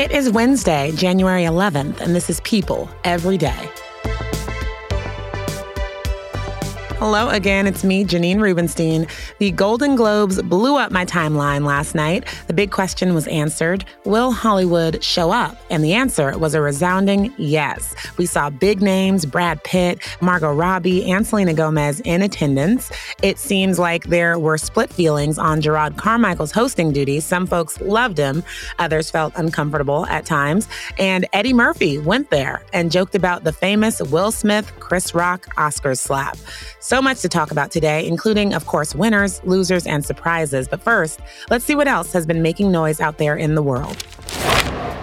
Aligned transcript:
It 0.00 0.12
is 0.12 0.30
Wednesday, 0.30 0.92
January 0.92 1.42
11th, 1.42 2.00
and 2.00 2.16
this 2.16 2.30
is 2.30 2.40
People 2.40 2.88
Every 3.04 3.36
Day. 3.36 3.70
Hello 7.00 7.30
again, 7.30 7.66
it's 7.66 7.82
me, 7.82 8.04
Janine 8.04 8.42
Rubenstein. 8.42 9.06
The 9.38 9.52
Golden 9.52 9.96
Globes 9.96 10.42
blew 10.42 10.76
up 10.76 10.92
my 10.92 11.06
timeline 11.06 11.64
last 11.64 11.94
night. 11.94 12.26
The 12.46 12.52
big 12.52 12.70
question 12.70 13.14
was 13.14 13.26
answered 13.28 13.86
Will 14.04 14.32
Hollywood 14.32 15.02
show 15.02 15.30
up? 15.30 15.56
And 15.70 15.82
the 15.82 15.94
answer 15.94 16.36
was 16.36 16.52
a 16.54 16.60
resounding 16.60 17.32
yes. 17.38 17.94
We 18.18 18.26
saw 18.26 18.50
big 18.50 18.82
names 18.82 19.24
Brad 19.24 19.64
Pitt, 19.64 20.06
Margot 20.20 20.52
Robbie, 20.52 21.10
and 21.10 21.26
Selena 21.26 21.54
Gomez 21.54 22.00
in 22.00 22.20
attendance. 22.20 22.92
It 23.22 23.38
seems 23.38 23.78
like 23.78 24.04
there 24.04 24.38
were 24.38 24.58
split 24.58 24.92
feelings 24.92 25.38
on 25.38 25.62
Jerrod 25.62 25.96
Carmichael's 25.96 26.52
hosting 26.52 26.92
duties. 26.92 27.24
Some 27.24 27.46
folks 27.46 27.80
loved 27.80 28.18
him, 28.18 28.44
others 28.78 29.10
felt 29.10 29.32
uncomfortable 29.36 30.04
at 30.08 30.26
times. 30.26 30.68
And 30.98 31.26
Eddie 31.32 31.54
Murphy 31.54 31.96
went 31.96 32.28
there 32.28 32.62
and 32.74 32.92
joked 32.92 33.14
about 33.14 33.44
the 33.44 33.54
famous 33.54 34.02
Will 34.02 34.30
Smith 34.30 34.70
Chris 34.80 35.14
Rock 35.14 35.46
Oscars 35.54 36.00
slap. 36.00 36.36
So 36.90 37.00
much 37.00 37.20
to 37.20 37.28
talk 37.28 37.52
about 37.52 37.70
today, 37.70 38.04
including, 38.04 38.52
of 38.52 38.66
course, 38.66 38.96
winners, 38.96 39.40
losers, 39.44 39.86
and 39.86 40.04
surprises. 40.04 40.66
But 40.66 40.82
first, 40.82 41.20
let's 41.48 41.64
see 41.64 41.76
what 41.76 41.86
else 41.86 42.12
has 42.12 42.26
been 42.26 42.42
making 42.42 42.72
noise 42.72 43.00
out 43.00 43.18
there 43.18 43.36
in 43.36 43.54
the 43.54 43.62
world. 43.62 44.04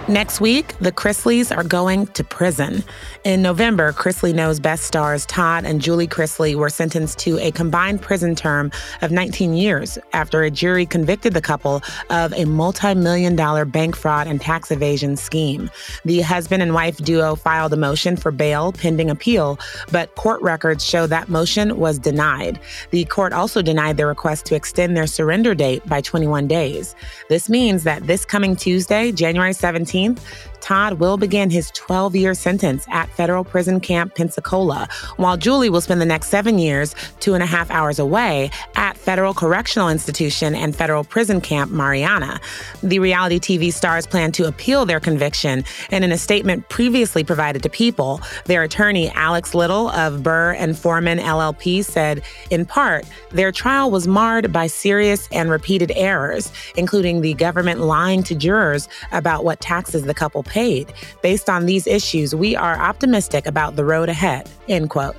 Next 0.08 0.40
week, 0.40 0.74
the 0.78 0.90
Chrisleys 0.90 1.54
are 1.54 1.62
going 1.62 2.06
to 2.06 2.24
prison. 2.24 2.82
In 3.24 3.42
November, 3.42 3.92
Chrisley 3.92 4.34
Knows 4.34 4.58
Best 4.58 4.84
stars 4.84 5.26
Todd 5.26 5.66
and 5.66 5.82
Julie 5.82 6.08
Chrisley 6.08 6.54
were 6.54 6.70
sentenced 6.70 7.18
to 7.18 7.38
a 7.40 7.50
combined 7.50 8.00
prison 8.00 8.34
term 8.34 8.72
of 9.02 9.10
19 9.10 9.52
years 9.52 9.98
after 10.14 10.42
a 10.42 10.50
jury 10.50 10.86
convicted 10.86 11.34
the 11.34 11.42
couple 11.42 11.82
of 12.08 12.32
a 12.32 12.46
multi 12.46 12.94
million 12.94 13.36
dollar 13.36 13.66
bank 13.66 13.94
fraud 13.94 14.26
and 14.26 14.40
tax 14.40 14.70
evasion 14.70 15.14
scheme. 15.14 15.68
The 16.06 16.22
husband 16.22 16.62
and 16.62 16.72
wife 16.72 16.96
duo 16.96 17.34
filed 17.34 17.74
a 17.74 17.76
motion 17.76 18.16
for 18.16 18.30
bail 18.30 18.72
pending 18.72 19.10
appeal, 19.10 19.58
but 19.92 20.14
court 20.14 20.40
records 20.40 20.82
show 20.82 21.06
that 21.06 21.28
motion 21.28 21.76
was 21.76 21.98
denied. 21.98 22.58
The 22.92 23.04
court 23.04 23.34
also 23.34 23.60
denied 23.60 23.98
their 23.98 24.06
request 24.06 24.46
to 24.46 24.54
extend 24.54 24.96
their 24.96 25.06
surrender 25.06 25.54
date 25.54 25.86
by 25.86 26.00
21 26.00 26.48
days. 26.48 26.94
This 27.28 27.50
means 27.50 27.84
that 27.84 28.06
this 28.06 28.24
coming 28.24 28.56
Tuesday, 28.56 29.12
January 29.12 29.52
17th, 29.52 29.97
13th, 29.98 30.47
Todd 30.60 30.94
will 30.94 31.16
begin 31.16 31.50
his 31.50 31.70
12 31.72 32.16
year 32.16 32.34
sentence 32.34 32.86
at 32.90 33.08
federal 33.10 33.44
prison 33.44 33.80
camp 33.80 34.14
Pensacola, 34.14 34.88
while 35.16 35.36
Julie 35.36 35.70
will 35.70 35.80
spend 35.80 36.00
the 36.00 36.06
next 36.06 36.28
seven 36.28 36.58
years, 36.58 36.94
two 37.20 37.34
and 37.34 37.42
a 37.42 37.46
half 37.46 37.70
hours 37.70 37.98
away, 37.98 38.50
at 38.76 38.96
Federal 38.96 39.34
Correctional 39.34 39.88
Institution 39.88 40.54
and 40.54 40.74
Federal 40.74 41.04
Prison 41.04 41.40
Camp 41.40 41.70
Marianna. 41.70 42.40
The 42.82 42.98
reality 42.98 43.38
TV 43.38 43.72
stars 43.72 44.06
plan 44.06 44.32
to 44.32 44.46
appeal 44.46 44.86
their 44.86 45.00
conviction, 45.00 45.64
and 45.90 46.04
in 46.04 46.12
a 46.12 46.18
statement 46.18 46.68
previously 46.68 47.24
provided 47.24 47.62
to 47.62 47.68
People, 47.68 48.20
their 48.46 48.62
attorney 48.62 49.10
Alex 49.10 49.54
Little 49.54 49.88
of 49.90 50.22
Burr 50.22 50.52
and 50.52 50.76
Forman 50.76 51.18
LLP 51.18 51.84
said, 51.84 52.22
in 52.50 52.66
part, 52.66 53.04
their 53.30 53.52
trial 53.52 53.90
was 53.90 54.08
marred 54.08 54.52
by 54.52 54.66
serious 54.66 55.28
and 55.32 55.50
repeated 55.50 55.92
errors, 55.94 56.52
including 56.76 57.20
the 57.20 57.34
government 57.34 57.80
lying 57.80 58.22
to 58.24 58.34
jurors 58.34 58.88
about 59.12 59.44
what 59.44 59.60
taxes 59.60 60.02
the 60.02 60.14
couple 60.14 60.42
paid. 60.48 60.92
Based 61.22 61.48
on 61.48 61.66
these 61.66 61.86
issues, 61.86 62.34
we 62.34 62.56
are 62.56 62.78
optimistic 62.78 63.46
about 63.46 63.76
the 63.76 63.84
road 63.84 64.08
ahead. 64.08 64.48
End 64.68 64.90
quote. 64.90 65.16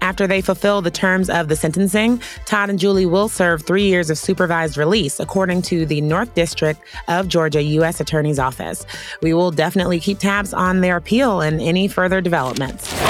After 0.00 0.26
they 0.26 0.40
fulfill 0.40 0.80
the 0.80 0.90
terms 0.90 1.28
of 1.28 1.48
the 1.48 1.56
sentencing, 1.56 2.22
Todd 2.44 2.70
and 2.70 2.78
Julie 2.78 3.06
will 3.06 3.28
serve 3.28 3.62
three 3.66 3.84
years 3.84 4.10
of 4.10 4.18
supervised 4.18 4.76
release, 4.76 5.18
according 5.18 5.62
to 5.62 5.86
the 5.86 6.00
North 6.00 6.34
District 6.34 6.80
of 7.08 7.28
Georgia 7.28 7.62
U.S. 7.62 8.00
Attorney's 8.00 8.38
Office. 8.38 8.86
We 9.22 9.34
will 9.34 9.50
definitely 9.50 9.98
keep 9.98 10.18
tabs 10.18 10.54
on 10.54 10.80
their 10.80 10.96
appeal 10.96 11.40
and 11.40 11.60
any 11.60 11.88
further 11.88 12.20
developments. 12.20 13.07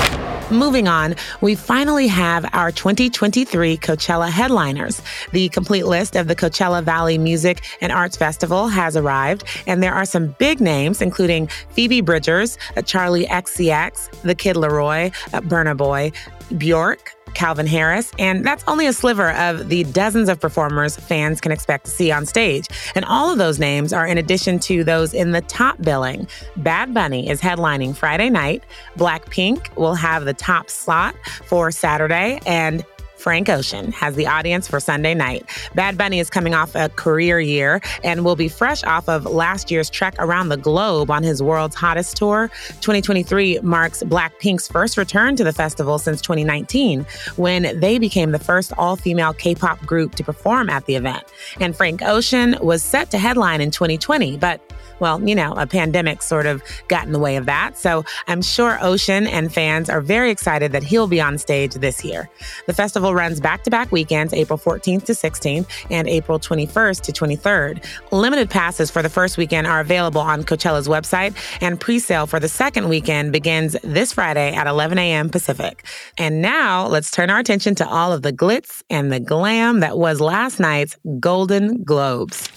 Moving 0.50 0.88
on, 0.88 1.14
we 1.42 1.54
finally 1.54 2.06
have 2.06 2.48
our 2.54 2.72
2023 2.72 3.76
Coachella 3.76 4.30
headliners. 4.30 5.02
The 5.32 5.50
complete 5.50 5.84
list 5.84 6.16
of 6.16 6.26
the 6.26 6.34
Coachella 6.34 6.82
Valley 6.82 7.18
Music 7.18 7.62
and 7.82 7.92
Arts 7.92 8.16
Festival 8.16 8.68
has 8.68 8.96
arrived, 8.96 9.44
and 9.66 9.82
there 9.82 9.92
are 9.92 10.06
some 10.06 10.28
big 10.38 10.58
names, 10.58 11.02
including 11.02 11.48
Phoebe 11.72 12.00
Bridgers, 12.00 12.56
Charli 12.76 13.28
XCX, 13.28 14.22
The 14.22 14.34
Kid 14.34 14.56
LAROI, 14.56 15.12
Burna 15.32 15.76
Boy, 15.76 16.12
Bjork, 16.56 17.14
Calvin 17.34 17.66
Harris, 17.66 18.12
and 18.18 18.44
that's 18.44 18.64
only 18.66 18.86
a 18.86 18.92
sliver 18.92 19.32
of 19.32 19.68
the 19.68 19.84
dozens 19.84 20.28
of 20.28 20.40
performers 20.40 20.96
fans 20.96 21.40
can 21.40 21.52
expect 21.52 21.84
to 21.84 21.90
see 21.90 22.10
on 22.10 22.26
stage. 22.26 22.66
And 22.94 23.04
all 23.04 23.30
of 23.30 23.38
those 23.38 23.58
names 23.58 23.92
are 23.92 24.06
in 24.06 24.18
addition 24.18 24.58
to 24.60 24.82
those 24.82 25.14
in 25.14 25.32
the 25.32 25.42
top 25.42 25.80
billing. 25.82 26.26
Bad 26.56 26.94
Bunny 26.94 27.28
is 27.28 27.40
headlining 27.40 27.94
Friday 27.94 28.30
night, 28.30 28.64
Blackpink 28.96 29.74
will 29.76 29.94
have 29.94 30.24
the 30.24 30.34
top 30.34 30.70
slot 30.70 31.14
for 31.44 31.70
Saturday, 31.70 32.40
and 32.46 32.84
Frank 33.18 33.48
Ocean 33.48 33.92
has 33.92 34.14
the 34.14 34.26
audience 34.26 34.68
for 34.68 34.80
Sunday 34.80 35.14
night. 35.14 35.44
Bad 35.74 35.98
Bunny 35.98 36.20
is 36.20 36.30
coming 36.30 36.54
off 36.54 36.74
a 36.74 36.88
career 36.90 37.40
year 37.40 37.80
and 38.04 38.24
will 38.24 38.36
be 38.36 38.48
fresh 38.48 38.84
off 38.84 39.08
of 39.08 39.24
last 39.26 39.70
year's 39.70 39.90
trek 39.90 40.14
around 40.18 40.48
the 40.48 40.56
globe 40.56 41.10
on 41.10 41.22
his 41.22 41.42
world's 41.42 41.74
hottest 41.74 42.16
tour. 42.16 42.48
2023 42.80 43.60
marks 43.62 44.02
Blackpink's 44.04 44.68
first 44.68 44.96
return 44.96 45.36
to 45.36 45.44
the 45.44 45.52
festival 45.52 45.98
since 45.98 46.20
2019, 46.20 47.04
when 47.36 47.78
they 47.80 47.98
became 47.98 48.30
the 48.30 48.38
first 48.38 48.72
all 48.78 48.96
female 48.96 49.32
K 49.32 49.54
pop 49.54 49.84
group 49.84 50.14
to 50.14 50.24
perform 50.24 50.70
at 50.70 50.86
the 50.86 50.94
event. 50.94 51.24
And 51.60 51.76
Frank 51.76 52.02
Ocean 52.02 52.56
was 52.60 52.82
set 52.82 53.10
to 53.10 53.18
headline 53.18 53.60
in 53.60 53.70
2020, 53.70 54.36
but 54.36 54.60
well, 55.00 55.26
you 55.26 55.34
know, 55.34 55.52
a 55.52 55.66
pandemic 55.66 56.22
sort 56.22 56.46
of 56.46 56.62
got 56.88 57.06
in 57.06 57.12
the 57.12 57.18
way 57.18 57.36
of 57.36 57.46
that. 57.46 57.76
So 57.76 58.04
I'm 58.26 58.42
sure 58.42 58.78
Ocean 58.80 59.26
and 59.26 59.52
fans 59.52 59.88
are 59.90 60.00
very 60.00 60.30
excited 60.30 60.72
that 60.72 60.82
he'll 60.82 61.06
be 61.06 61.20
on 61.20 61.38
stage 61.38 61.74
this 61.74 62.04
year. 62.04 62.28
The 62.66 62.74
festival 62.74 63.14
runs 63.14 63.40
back 63.40 63.64
to 63.64 63.70
back 63.70 63.92
weekends, 63.92 64.32
April 64.32 64.58
14th 64.58 65.04
to 65.04 65.12
16th 65.12 65.66
and 65.90 66.08
April 66.08 66.38
21st 66.38 67.02
to 67.02 67.12
23rd. 67.12 67.84
Limited 68.12 68.50
passes 68.50 68.90
for 68.90 69.02
the 69.02 69.08
first 69.08 69.36
weekend 69.36 69.66
are 69.66 69.80
available 69.80 70.20
on 70.20 70.44
Coachella's 70.44 70.88
website, 70.88 71.36
and 71.60 71.80
pre 71.80 71.98
sale 71.98 72.26
for 72.26 72.40
the 72.40 72.48
second 72.48 72.88
weekend 72.88 73.32
begins 73.32 73.76
this 73.82 74.12
Friday 74.12 74.52
at 74.54 74.66
11 74.66 74.98
a.m. 74.98 75.28
Pacific. 75.30 75.84
And 76.16 76.42
now 76.42 76.86
let's 76.86 77.10
turn 77.10 77.30
our 77.30 77.38
attention 77.38 77.74
to 77.76 77.88
all 77.88 78.12
of 78.12 78.22
the 78.22 78.32
glitz 78.32 78.82
and 78.90 79.12
the 79.12 79.20
glam 79.20 79.80
that 79.80 79.98
was 79.98 80.20
last 80.20 80.60
night's 80.60 80.96
Golden 81.20 81.82
Globes. 81.84 82.48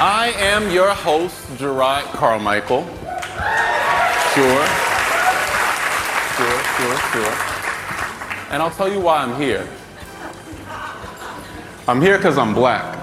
I 0.00 0.28
am 0.38 0.70
your 0.70 0.90
host, 0.90 1.34
Jerrod 1.56 2.04
Carmichael. 2.12 2.84
Sure. 4.32 4.66
Sure, 6.36 6.62
sure, 6.76 6.98
sure. 7.10 7.34
And 8.52 8.62
I'll 8.62 8.70
tell 8.70 8.88
you 8.88 9.00
why 9.00 9.24
I'm 9.24 9.34
here. 9.40 9.68
I'm 11.88 12.00
here 12.00 12.16
because 12.16 12.38
I'm 12.38 12.54
black. 12.54 12.97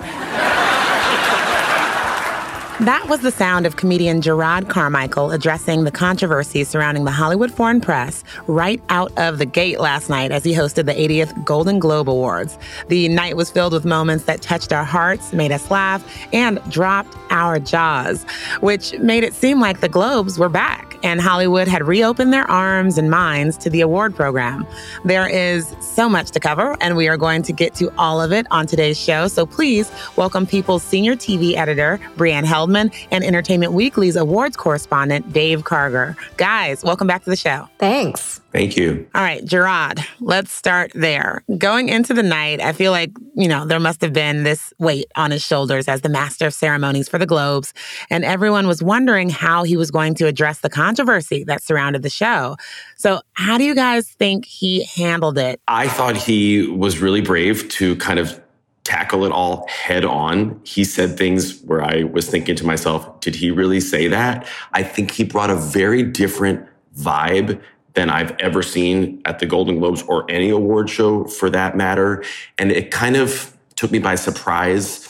That 2.81 3.07
was 3.07 3.21
the 3.21 3.31
sound 3.31 3.65
of 3.65 3.77
comedian 3.77 4.19
Jerrod 4.19 4.67
Carmichael 4.67 5.31
addressing 5.31 5.85
the 5.85 5.91
controversy 5.91 6.65
surrounding 6.65 7.05
the 7.05 7.11
Hollywood 7.11 7.49
Foreign 7.49 7.79
Press 7.79 8.21
right 8.47 8.81
out 8.89 9.17
of 9.17 9.37
the 9.37 9.45
gate 9.45 9.79
last 9.79 10.09
night 10.09 10.33
as 10.33 10.43
he 10.43 10.53
hosted 10.53 10.85
the 10.85 10.93
80th 10.93 11.45
Golden 11.45 11.79
Globe 11.79 12.09
Awards. 12.09 12.57
The 12.89 13.07
night 13.07 13.37
was 13.37 13.49
filled 13.49 13.71
with 13.71 13.85
moments 13.85 14.25
that 14.25 14.41
touched 14.41 14.73
our 14.73 14.83
hearts, 14.83 15.31
made 15.31 15.53
us 15.53 15.71
laugh, 15.71 16.05
and 16.33 16.59
dropped 16.69 17.15
our 17.29 17.59
jaws, 17.59 18.25
which 18.59 18.91
made 18.99 19.23
it 19.23 19.33
seem 19.33 19.61
like 19.61 19.79
the 19.79 19.87
Globes 19.87 20.37
were 20.37 20.49
back. 20.49 20.94
And 21.05 21.21
Hollywood 21.21 21.67
had 21.67 21.87
reopened 21.87 22.33
their 22.33 22.49
arms 22.49 22.97
and 22.97 23.11
minds 23.11 23.57
to 23.59 23.69
the 23.69 23.81
award 23.81 24.15
program. 24.15 24.65
There 25.03 25.27
is 25.29 25.71
so 25.79 26.09
much 26.09 26.31
to 26.31 26.39
cover, 26.39 26.75
and 26.81 26.97
we 26.97 27.07
are 27.07 27.15
going 27.15 27.43
to 27.43 27.53
get 27.53 27.75
to 27.75 27.93
all 27.95 28.19
of 28.19 28.31
it 28.31 28.47
on 28.49 28.65
today's 28.65 28.99
show. 28.99 29.27
So 29.27 29.45
please 29.45 29.91
welcome 30.15 30.47
People's 30.47 30.81
senior 30.81 31.15
TV 31.15 31.55
editor, 31.55 31.99
Breanne 32.17 32.43
Heldman, 32.43 32.91
and 33.11 33.23
Entertainment 33.23 33.73
Weekly's 33.73 34.15
awards 34.15 34.57
correspondent, 34.57 35.31
Dave 35.31 35.61
Karger. 35.63 36.17
Guys, 36.37 36.83
welcome 36.83 37.05
back 37.05 37.23
to 37.25 37.29
the 37.29 37.35
show. 37.35 37.69
Thanks. 37.77 38.41
Thank 38.55 38.77
you. 38.77 39.05
All 39.13 39.21
right, 39.21 39.43
Jerrod, 39.43 40.01
let's 40.21 40.49
start 40.49 40.93
there. 40.95 41.43
Going 41.57 41.89
into 41.89 42.13
the 42.13 42.23
night, 42.23 42.61
I 42.61 42.71
feel 42.71 42.93
like, 42.93 43.11
you 43.35 43.49
know, 43.49 43.65
there 43.65 43.81
must 43.81 43.99
have 43.99 44.13
been 44.13 44.43
this 44.43 44.71
weight 44.79 45.07
on 45.17 45.31
his 45.31 45.43
shoulders 45.43 45.89
as 45.89 45.99
the 45.99 46.07
master 46.07 46.47
of 46.47 46.53
ceremonies 46.53 47.09
for 47.09 47.17
the 47.17 47.25
Globes. 47.25 47.73
And 48.09 48.23
everyone 48.23 48.65
was 48.65 48.81
wondering 48.81 49.29
how 49.29 49.63
he 49.63 49.75
was 49.75 49.91
going 49.91 50.15
to 50.15 50.27
address 50.27 50.61
the 50.61 50.69
controversy 50.69 51.43
that 51.43 51.63
surrounded 51.63 52.01
the 52.01 52.09
show. 52.09 52.55
So, 52.95 53.19
how 53.33 53.57
do 53.57 53.65
you 53.65 53.75
guys 53.75 54.07
think 54.07 54.45
he 54.45 54.85
handled 54.85 55.37
it? 55.37 55.59
I 55.67 55.89
thought 55.89 56.15
he 56.15 56.65
was 56.65 56.99
really 56.99 57.19
brave 57.19 57.67
to 57.71 57.97
kind 57.97 58.19
of 58.19 58.41
tackle 58.85 59.25
it 59.25 59.33
all 59.33 59.67
head 59.67 60.05
on. 60.05 60.61
He 60.63 60.85
said 60.85 61.17
things 61.17 61.61
where 61.63 61.83
I 61.83 62.03
was 62.03 62.29
thinking 62.29 62.55
to 62.55 62.65
myself, 62.65 63.19
did 63.19 63.35
he 63.35 63.51
really 63.51 63.81
say 63.81 64.07
that? 64.07 64.47
I 64.71 64.81
think 64.81 65.11
he 65.11 65.25
brought 65.25 65.49
a 65.49 65.57
very 65.57 66.03
different 66.03 66.65
vibe 66.97 67.61
than 67.95 68.09
I've 68.09 68.31
ever 68.39 68.61
seen 68.61 69.21
at 69.25 69.39
the 69.39 69.45
Golden 69.45 69.79
Globes 69.79 70.03
or 70.03 70.29
any 70.29 70.49
award 70.49 70.89
show 70.89 71.25
for 71.25 71.49
that 71.49 71.75
matter. 71.75 72.23
And 72.57 72.71
it 72.71 72.91
kind 72.91 73.15
of 73.15 73.55
took 73.75 73.91
me 73.91 73.99
by 73.99 74.15
surprise, 74.15 75.09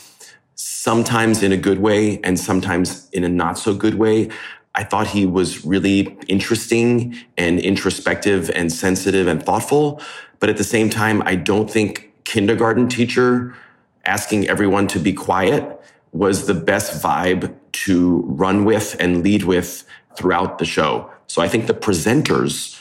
sometimes 0.54 1.42
in 1.42 1.52
a 1.52 1.56
good 1.56 1.80
way 1.80 2.20
and 2.22 2.38
sometimes 2.38 3.10
in 3.10 3.24
a 3.24 3.28
not 3.28 3.58
so 3.58 3.74
good 3.74 3.94
way. 3.94 4.30
I 4.74 4.84
thought 4.84 5.06
he 5.08 5.26
was 5.26 5.64
really 5.64 6.16
interesting 6.28 7.16
and 7.36 7.58
introspective 7.58 8.50
and 8.54 8.72
sensitive 8.72 9.26
and 9.26 9.42
thoughtful. 9.42 10.00
But 10.38 10.50
at 10.50 10.56
the 10.56 10.64
same 10.64 10.90
time, 10.90 11.22
I 11.24 11.34
don't 11.34 11.70
think 11.70 12.12
kindergarten 12.24 12.88
teacher 12.88 13.54
asking 14.04 14.48
everyone 14.48 14.86
to 14.88 14.98
be 14.98 15.12
quiet 15.12 15.80
was 16.12 16.46
the 16.46 16.54
best 16.54 17.02
vibe 17.02 17.54
to 17.72 18.22
run 18.26 18.64
with 18.64 18.96
and 19.00 19.22
lead 19.22 19.44
with 19.44 19.84
throughout 20.16 20.58
the 20.58 20.64
show. 20.64 21.10
So 21.26 21.42
I 21.42 21.48
think 21.48 21.66
the 21.66 21.74
presenters 21.74 22.80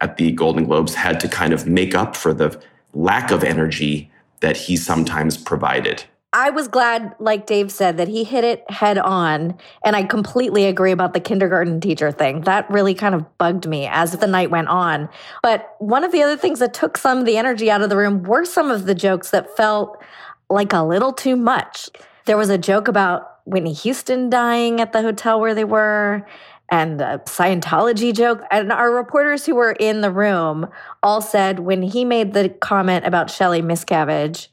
at 0.00 0.16
the 0.16 0.32
Golden 0.32 0.64
Globes 0.64 0.94
had 0.94 1.20
to 1.20 1.28
kind 1.28 1.52
of 1.52 1.66
make 1.66 1.94
up 1.94 2.16
for 2.16 2.34
the 2.34 2.60
lack 2.92 3.30
of 3.30 3.44
energy 3.44 4.10
that 4.40 4.56
he 4.56 4.76
sometimes 4.76 5.36
provided. 5.36 6.04
I 6.34 6.48
was 6.48 6.66
glad, 6.66 7.14
like 7.18 7.46
Dave 7.46 7.70
said, 7.70 7.98
that 7.98 8.08
he 8.08 8.24
hit 8.24 8.42
it 8.42 8.68
head 8.70 8.96
on. 8.96 9.58
And 9.84 9.94
I 9.94 10.02
completely 10.04 10.64
agree 10.64 10.90
about 10.90 11.12
the 11.12 11.20
kindergarten 11.20 11.78
teacher 11.78 12.10
thing. 12.10 12.40
That 12.42 12.68
really 12.70 12.94
kind 12.94 13.14
of 13.14 13.38
bugged 13.38 13.68
me 13.68 13.86
as 13.86 14.12
the 14.12 14.26
night 14.26 14.50
went 14.50 14.68
on. 14.68 15.10
But 15.42 15.76
one 15.78 16.04
of 16.04 16.12
the 16.12 16.22
other 16.22 16.38
things 16.38 16.58
that 16.60 16.72
took 16.72 16.96
some 16.96 17.18
of 17.18 17.26
the 17.26 17.36
energy 17.36 17.70
out 17.70 17.82
of 17.82 17.90
the 17.90 17.98
room 17.98 18.22
were 18.22 18.46
some 18.46 18.70
of 18.70 18.86
the 18.86 18.94
jokes 18.94 19.30
that 19.30 19.54
felt 19.56 20.02
like 20.48 20.72
a 20.72 20.82
little 20.82 21.12
too 21.12 21.36
much. 21.36 21.90
There 22.24 22.38
was 22.38 22.48
a 22.48 22.58
joke 22.58 22.88
about 22.88 23.40
Whitney 23.44 23.74
Houston 23.74 24.30
dying 24.30 24.80
at 24.80 24.92
the 24.92 25.02
hotel 25.02 25.38
where 25.38 25.54
they 25.54 25.64
were 25.64 26.26
and 26.72 27.00
a 27.02 27.18
Scientology 27.26 28.14
joke. 28.14 28.42
And 28.50 28.72
our 28.72 28.90
reporters 28.90 29.44
who 29.44 29.54
were 29.54 29.72
in 29.72 30.00
the 30.00 30.10
room 30.10 30.66
all 31.02 31.20
said 31.20 31.60
when 31.60 31.82
he 31.82 32.04
made 32.04 32.32
the 32.32 32.48
comment 32.48 33.06
about 33.06 33.30
Shelly 33.30 33.60
Miscavige, 33.60 34.48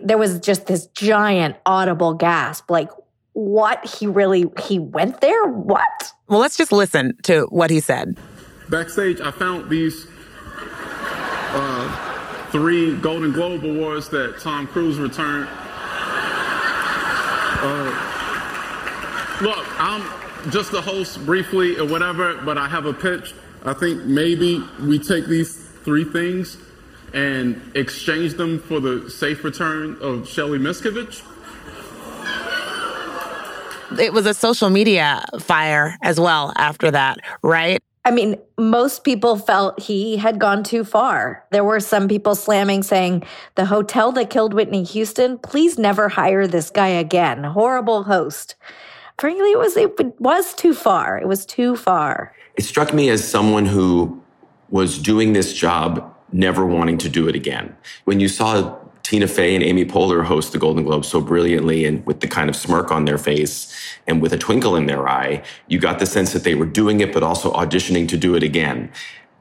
there 0.00 0.18
was 0.18 0.40
just 0.40 0.66
this 0.66 0.86
giant 0.88 1.56
audible 1.64 2.14
gasp 2.14 2.68
like, 2.68 2.90
what? 3.34 3.82
He 3.86 4.08
really, 4.08 4.44
he 4.64 4.80
went 4.80 5.20
there? 5.20 5.46
What? 5.46 6.12
Well, 6.26 6.40
let's 6.40 6.56
just 6.56 6.72
listen 6.72 7.16
to 7.22 7.46
what 7.50 7.70
he 7.70 7.78
said. 7.78 8.18
Backstage, 8.68 9.20
I 9.20 9.30
found 9.30 9.70
these 9.70 10.08
uh, 11.54 12.48
three 12.50 12.96
Golden 12.96 13.32
Globe 13.32 13.64
Awards 13.64 14.08
that 14.08 14.40
Tom 14.40 14.66
Cruise 14.66 14.98
returned. 14.98 15.48
Uh, 17.64 17.84
look, 19.40 19.80
I'm 19.80 20.21
just 20.50 20.72
the 20.72 20.80
host 20.80 21.24
briefly 21.24 21.78
or 21.78 21.86
whatever, 21.86 22.36
but 22.42 22.58
I 22.58 22.68
have 22.68 22.86
a 22.86 22.92
pitch. 22.92 23.34
I 23.64 23.72
think 23.74 24.04
maybe 24.04 24.62
we 24.80 24.98
take 24.98 25.26
these 25.26 25.56
three 25.84 26.04
things 26.04 26.56
and 27.14 27.60
exchange 27.74 28.34
them 28.34 28.58
for 28.58 28.80
the 28.80 29.08
safe 29.10 29.44
return 29.44 29.96
of 30.00 30.28
Shelly 30.28 30.58
Miscavige. 30.58 31.22
It 34.00 34.12
was 34.12 34.24
a 34.24 34.32
social 34.32 34.70
media 34.70 35.24
fire 35.38 35.98
as 36.02 36.18
well 36.18 36.52
after 36.56 36.90
that, 36.90 37.18
right? 37.42 37.78
I 38.04 38.10
mean, 38.10 38.36
most 38.58 39.04
people 39.04 39.36
felt 39.36 39.78
he 39.78 40.16
had 40.16 40.40
gone 40.40 40.64
too 40.64 40.82
far. 40.82 41.44
There 41.52 41.62
were 41.62 41.78
some 41.78 42.08
people 42.08 42.34
slamming, 42.34 42.82
saying, 42.82 43.24
The 43.54 43.66
hotel 43.66 44.10
that 44.12 44.28
killed 44.30 44.54
Whitney 44.54 44.82
Houston, 44.82 45.38
please 45.38 45.78
never 45.78 46.08
hire 46.08 46.48
this 46.48 46.70
guy 46.70 46.88
again. 46.88 47.44
Horrible 47.44 48.02
host 48.02 48.56
frankly, 49.22 49.52
it 49.52 49.58
was 49.58 49.76
it 49.76 50.20
was 50.20 50.52
too 50.52 50.74
far. 50.74 51.16
It 51.16 51.28
was 51.28 51.46
too 51.46 51.76
far. 51.76 52.34
It 52.56 52.64
struck 52.64 52.92
me 52.92 53.08
as 53.08 53.22
someone 53.22 53.66
who 53.66 54.20
was 54.68 54.98
doing 54.98 55.32
this 55.32 55.54
job, 55.54 56.12
never 56.32 56.66
wanting 56.66 56.98
to 56.98 57.08
do 57.08 57.28
it 57.28 57.36
again. 57.36 57.76
When 58.04 58.18
you 58.18 58.26
saw 58.26 58.76
Tina 59.04 59.28
Fey 59.28 59.54
and 59.54 59.62
Amy 59.62 59.84
Poehler 59.84 60.24
host 60.24 60.50
the 60.50 60.58
Golden 60.58 60.82
Globes 60.82 61.06
so 61.06 61.20
brilliantly 61.20 61.84
and 61.84 62.04
with 62.04 62.18
the 62.18 62.26
kind 62.26 62.50
of 62.50 62.56
smirk 62.56 62.90
on 62.90 63.04
their 63.04 63.16
face 63.16 63.72
and 64.08 64.20
with 64.20 64.32
a 64.32 64.38
twinkle 64.38 64.74
in 64.74 64.86
their 64.86 65.08
eye, 65.08 65.44
you 65.68 65.78
got 65.78 66.00
the 66.00 66.06
sense 66.06 66.32
that 66.32 66.42
they 66.42 66.56
were 66.56 66.66
doing 66.66 66.98
it, 66.98 67.12
but 67.12 67.22
also 67.22 67.52
auditioning 67.52 68.08
to 68.08 68.16
do 68.16 68.34
it 68.34 68.42
again. 68.42 68.90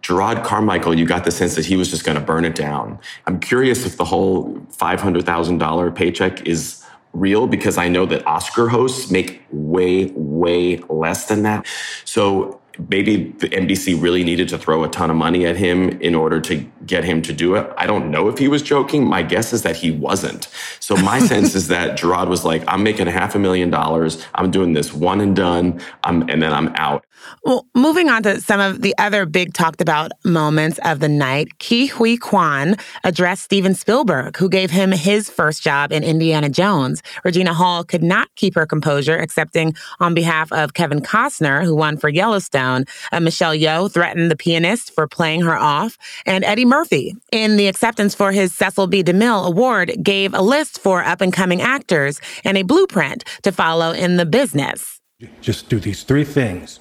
Jerrod 0.04 0.44
Carmichael, 0.44 0.94
you 0.94 1.08
got 1.08 1.26
the 1.26 1.32
sense 1.32 1.56
that 1.56 1.66
he 1.66 1.76
was 1.76 1.90
just 1.90 2.04
going 2.04 2.20
to 2.20 2.24
burn 2.24 2.46
it 2.46 2.54
down. 2.54 3.00
I'm 3.26 3.40
curious 3.40 3.84
if 3.86 3.98
the 3.98 4.06
whole 4.06 4.54
$500,000 4.78 5.96
paycheck 5.96 6.48
is 6.48 6.81
real 7.14 7.48
because 7.48 7.78
I 7.78 7.88
know 7.88 8.06
that 8.06 8.26
Oscar 8.26 8.70
hosts 8.70 9.12
make 9.12 9.42
way, 9.52 10.06
way 10.16 10.78
less 10.90 11.28
than 11.28 11.44
that. 11.44 11.66
So 12.06 12.62
maybe 12.90 13.32
the 13.40 13.50
NBC 13.50 14.02
really 14.02 14.24
needed 14.24 14.50
to 14.50 14.58
throw 14.58 14.84
a 14.84 14.90
ton 14.90 15.10
of 15.10 15.16
money 15.16 15.46
at 15.46 15.58
him 15.58 15.90
in 16.02 16.16
order 16.16 16.40
to 16.42 16.66
get 16.86 17.04
him 17.04 17.22
to 17.24 17.34
do 17.34 17.56
it. 17.56 17.70
I 17.78 17.86
don't 17.86 18.10
know 18.10 18.28
if 18.28 18.38
he 18.38 18.48
was 18.48 18.62
joking. 18.62 19.06
My 19.06 19.24
guess 19.24 19.54
is 19.54 19.64
that 19.64 19.76
he 19.76 19.92
wasn't. 19.92 20.48
So 20.80 20.96
my 20.96 21.20
sense 21.32 21.56
is 21.56 21.68
that 21.68 21.98
Jerrod 21.98 22.28
was 22.28 22.46
like, 22.46 22.64
I'm 22.68 22.84
making 22.84 23.08
a 23.08 23.12
half 23.12 23.36
a 23.36 23.40
million 23.40 23.70
dollars. 23.70 24.26
I'm 24.36 24.52
doing 24.52 24.74
this 24.74 24.94
one 24.94 25.22
and 25.22 25.36
done. 25.36 25.82
I'm, 26.04 26.30
and 26.30 26.42
then 26.42 26.54
I'm 26.54 26.70
out. 26.76 27.06
Well, 27.44 27.66
moving 27.76 28.10
on 28.10 28.24
to 28.24 28.40
some 28.42 28.60
of 28.60 28.82
the 28.82 28.96
other 28.98 29.26
big 29.26 29.54
talked 29.54 29.82
about 29.82 30.12
moments 30.24 30.80
of 30.84 31.00
the 31.00 31.10
night, 31.10 31.60
Ke 31.60 31.90
Huy 31.90 32.18
Quan 32.18 32.76
addressed 33.04 33.44
Steven 33.44 33.74
Spielberg, 33.74 34.38
who 34.38 34.50
gave 34.50 34.72
him 34.72 34.92
his 34.92 35.30
first 35.30 35.64
job 35.64 35.92
in 35.92 36.04
Indiana 36.04 36.50
Jones. 36.50 37.02
Regina 37.24 37.54
Hall 37.54 37.84
could 37.84 38.04
not 38.04 38.30
keep 38.36 38.56
her 38.56 38.66
composure, 38.66 39.18
accepting 39.18 39.74
on 40.00 40.14
behalf 40.14 40.52
of 40.52 40.74
Kevin 40.74 41.02
Costner, 41.02 41.64
who 41.64 41.76
won 41.76 41.98
for 41.98 42.10
Yellowstone. 42.10 42.86
Uh, 43.12 43.20
Michelle 43.20 43.56
Yeoh 43.56 43.92
threatened 43.92 44.30
the 44.30 44.36
pianist 44.36 44.94
for 44.94 45.08
playing 45.08 45.42
her 45.42 45.58
off, 45.58 45.98
and 46.26 46.44
Eddie 46.44 46.66
Murphy, 46.66 47.16
in 47.32 47.58
the 47.58 47.68
acceptance 47.68 48.16
for 48.16 48.32
his 48.32 48.54
Cecil 48.54 48.88
B. 48.88 49.04
DeMille 49.04 49.48
Award, 49.48 49.94
gave 50.04 50.34
a 50.34 50.42
list 50.42 50.80
for 50.80 51.04
up 51.04 51.22
and 51.22 51.34
coming 51.34 51.62
actors 51.62 52.20
and 52.44 52.58
a 52.58 52.64
blueprint 52.64 53.24
to 53.44 53.52
follow 53.52 53.92
in 53.92 54.18
the 54.18 54.26
business. 54.26 55.00
Just 55.42 55.70
do 55.70 55.80
these 55.80 56.04
three 56.04 56.24
things 56.24 56.80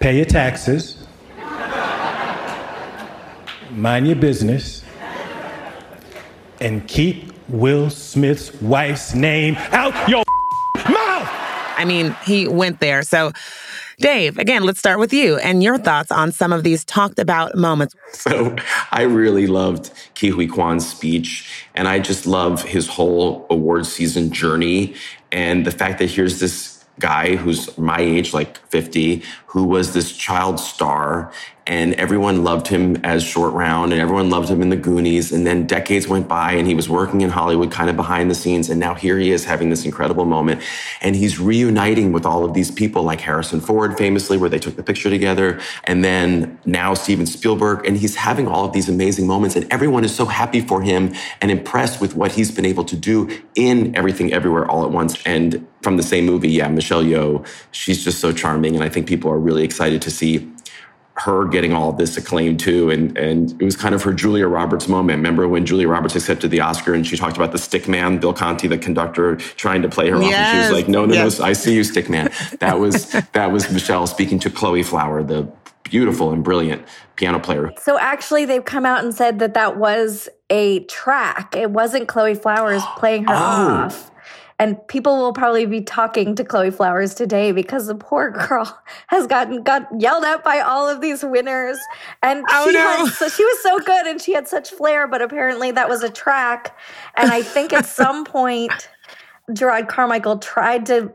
pay 0.00 0.16
your 0.16 0.24
taxes, 0.24 1.06
mind 3.70 4.06
your 4.06 4.16
business, 4.16 4.84
and 6.60 6.86
keep 6.88 7.32
Will 7.48 7.90
Smith's 7.90 8.52
wife's 8.60 9.14
name 9.14 9.56
out 9.72 10.08
your 10.08 10.24
mouth. 10.76 11.28
I 11.76 11.84
mean, 11.86 12.14
he 12.24 12.46
went 12.46 12.80
there. 12.80 13.02
So, 13.02 13.32
Dave, 14.00 14.38
again, 14.38 14.64
let's 14.64 14.78
start 14.78 14.98
with 14.98 15.12
you 15.12 15.38
and 15.38 15.62
your 15.62 15.78
thoughts 15.78 16.12
on 16.12 16.30
some 16.30 16.52
of 16.52 16.62
these 16.62 16.84
talked 16.84 17.18
about 17.18 17.56
moments. 17.56 17.94
So, 18.12 18.54
I 18.92 19.02
really 19.02 19.46
loved 19.46 19.90
Ke 20.14 20.30
Huy 20.32 20.46
Quan's 20.46 20.88
speech, 20.88 21.64
and 21.74 21.88
I 21.88 21.98
just 21.98 22.26
love 22.26 22.62
his 22.62 22.86
whole 22.86 23.46
award 23.50 23.86
season 23.86 24.30
journey 24.30 24.94
and 25.32 25.64
the 25.66 25.70
fact 25.70 25.98
that 25.98 26.10
here's 26.10 26.38
this 26.40 26.77
guy 27.00 27.36
who's 27.36 27.76
my 27.78 28.00
age, 28.00 28.32
like 28.34 28.58
50, 28.68 29.22
who 29.46 29.64
was 29.64 29.92
this 29.92 30.16
child 30.16 30.60
star 30.60 31.32
and 31.68 31.92
everyone 31.94 32.42
loved 32.42 32.66
him 32.66 32.96
as 33.04 33.22
Short 33.22 33.52
Round, 33.52 33.92
and 33.92 34.00
everyone 34.00 34.30
loved 34.30 34.48
him 34.48 34.62
in 34.62 34.70
the 34.70 34.76
Goonies. 34.76 35.30
And 35.30 35.46
then 35.46 35.66
decades 35.66 36.08
went 36.08 36.26
by, 36.26 36.52
and 36.52 36.66
he 36.66 36.74
was 36.74 36.88
working 36.88 37.20
in 37.20 37.28
Hollywood, 37.28 37.70
kind 37.70 37.90
of 37.90 37.96
behind 37.96 38.30
the 38.30 38.34
scenes. 38.34 38.70
And 38.70 38.80
now 38.80 38.94
here 38.94 39.18
he 39.18 39.30
is 39.30 39.44
having 39.44 39.68
this 39.68 39.84
incredible 39.84 40.24
moment, 40.24 40.62
and 41.02 41.14
he's 41.14 41.38
reuniting 41.38 42.10
with 42.10 42.24
all 42.24 42.42
of 42.42 42.54
these 42.54 42.70
people, 42.70 43.02
like 43.02 43.20
Harrison 43.20 43.60
Ford, 43.60 43.98
famously, 43.98 44.38
where 44.38 44.48
they 44.48 44.58
took 44.58 44.76
the 44.76 44.82
picture 44.82 45.10
together, 45.10 45.60
and 45.84 46.02
then 46.02 46.58
now 46.64 46.94
Steven 46.94 47.26
Spielberg, 47.26 47.86
and 47.86 47.98
he's 47.98 48.16
having 48.16 48.48
all 48.48 48.64
of 48.64 48.72
these 48.72 48.88
amazing 48.88 49.26
moments, 49.26 49.54
and 49.54 49.70
everyone 49.70 50.04
is 50.04 50.14
so 50.14 50.24
happy 50.24 50.62
for 50.62 50.80
him 50.80 51.12
and 51.42 51.50
impressed 51.50 52.00
with 52.00 52.16
what 52.16 52.32
he's 52.32 52.50
been 52.50 52.64
able 52.64 52.84
to 52.84 52.96
do 52.96 53.28
in 53.54 53.94
Everything 53.94 54.32
Everywhere 54.32 54.66
All 54.70 54.84
at 54.84 54.90
Once. 54.90 55.22
And 55.26 55.66
from 55.82 55.98
the 55.98 56.02
same 56.02 56.24
movie, 56.24 56.48
yeah, 56.48 56.68
Michelle 56.68 57.04
Yeoh, 57.04 57.46
she's 57.72 58.02
just 58.02 58.20
so 58.20 58.32
charming, 58.32 58.74
and 58.74 58.82
I 58.82 58.88
think 58.88 59.06
people 59.06 59.30
are 59.30 59.38
really 59.38 59.64
excited 59.64 60.00
to 60.02 60.10
see 60.10 60.50
her 61.18 61.44
getting 61.46 61.72
all 61.72 61.90
of 61.90 61.98
this 61.98 62.16
acclaim 62.16 62.56
too. 62.56 62.90
And 62.90 63.16
and 63.18 63.60
it 63.60 63.64
was 63.64 63.76
kind 63.76 63.94
of 63.94 64.02
her 64.02 64.12
Julia 64.12 64.46
Roberts 64.46 64.88
moment. 64.88 65.18
Remember 65.18 65.48
when 65.48 65.66
Julia 65.66 65.88
Roberts 65.88 66.14
accepted 66.16 66.50
the 66.50 66.60
Oscar 66.60 66.94
and 66.94 67.06
she 67.06 67.16
talked 67.16 67.36
about 67.36 67.52
the 67.52 67.58
stick 67.58 67.88
man, 67.88 68.18
Bill 68.18 68.32
Conti, 68.32 68.68
the 68.68 68.78
conductor, 68.78 69.36
trying 69.36 69.82
to 69.82 69.88
play 69.88 70.10
her 70.10 70.20
yes. 70.20 70.26
off. 70.26 70.32
And 70.32 70.52
she 70.52 70.72
was 70.72 70.80
like, 70.80 70.88
no, 70.88 71.06
no, 71.06 71.14
yes. 71.14 71.38
no, 71.38 71.44
I 71.44 71.52
see 71.52 71.74
you, 71.74 71.84
stick 71.84 72.08
man. 72.08 72.30
That 72.60 72.78
was 72.78 73.10
that 73.32 73.52
was 73.52 73.70
Michelle 73.70 74.06
speaking 74.06 74.38
to 74.40 74.50
Chloe 74.50 74.82
Flower, 74.82 75.22
the 75.22 75.50
beautiful 75.84 76.32
and 76.32 76.44
brilliant 76.44 76.86
piano 77.16 77.40
player. 77.40 77.72
So 77.80 77.98
actually 77.98 78.44
they've 78.44 78.64
come 78.64 78.86
out 78.86 79.02
and 79.02 79.14
said 79.14 79.38
that 79.38 79.54
that 79.54 79.76
was 79.76 80.28
a 80.50 80.80
track. 80.84 81.56
It 81.56 81.70
wasn't 81.70 82.08
Chloe 82.08 82.34
Flowers 82.34 82.82
playing 82.96 83.24
her 83.24 83.34
oh. 83.34 83.36
off. 83.36 84.10
And 84.58 84.76
people 84.88 85.16
will 85.18 85.32
probably 85.32 85.66
be 85.66 85.80
talking 85.80 86.34
to 86.34 86.44
Chloe 86.44 86.70
Flowers 86.70 87.14
today 87.14 87.52
because 87.52 87.86
the 87.86 87.94
poor 87.94 88.30
girl 88.48 88.80
has 89.06 89.26
gotten 89.26 89.62
got 89.62 89.86
yelled 89.98 90.24
at 90.24 90.42
by 90.42 90.60
all 90.60 90.88
of 90.88 91.00
these 91.00 91.24
winners. 91.24 91.78
And 92.22 92.44
oh, 92.50 92.66
she, 92.66 92.74
no. 92.74 92.80
had, 92.80 93.06
so 93.12 93.28
she 93.28 93.44
was 93.44 93.62
so 93.62 93.78
good 93.78 94.06
and 94.06 94.20
she 94.20 94.32
had 94.32 94.48
such 94.48 94.70
flair, 94.70 95.06
but 95.06 95.22
apparently 95.22 95.70
that 95.72 95.88
was 95.88 96.02
a 96.02 96.10
track. 96.10 96.76
And 97.16 97.30
I 97.30 97.42
think 97.42 97.72
at 97.72 97.86
some 98.00 98.24
point, 98.24 98.88
Jerrod 99.50 99.88
Carmichael 99.88 100.38
tried 100.38 100.86
to 100.86 101.12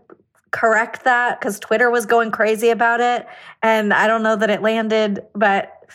correct 0.51 1.03
that 1.03 1.39
because 1.39 1.59
Twitter 1.59 1.89
was 1.89 2.05
going 2.05 2.31
crazy 2.31 2.69
about 2.69 3.01
it. 3.01 3.27
And 3.62 3.93
I 3.93 4.07
don't 4.07 4.23
know 4.23 4.35
that 4.35 4.50
it 4.50 4.62
landed, 4.62 5.25
but 5.33 5.91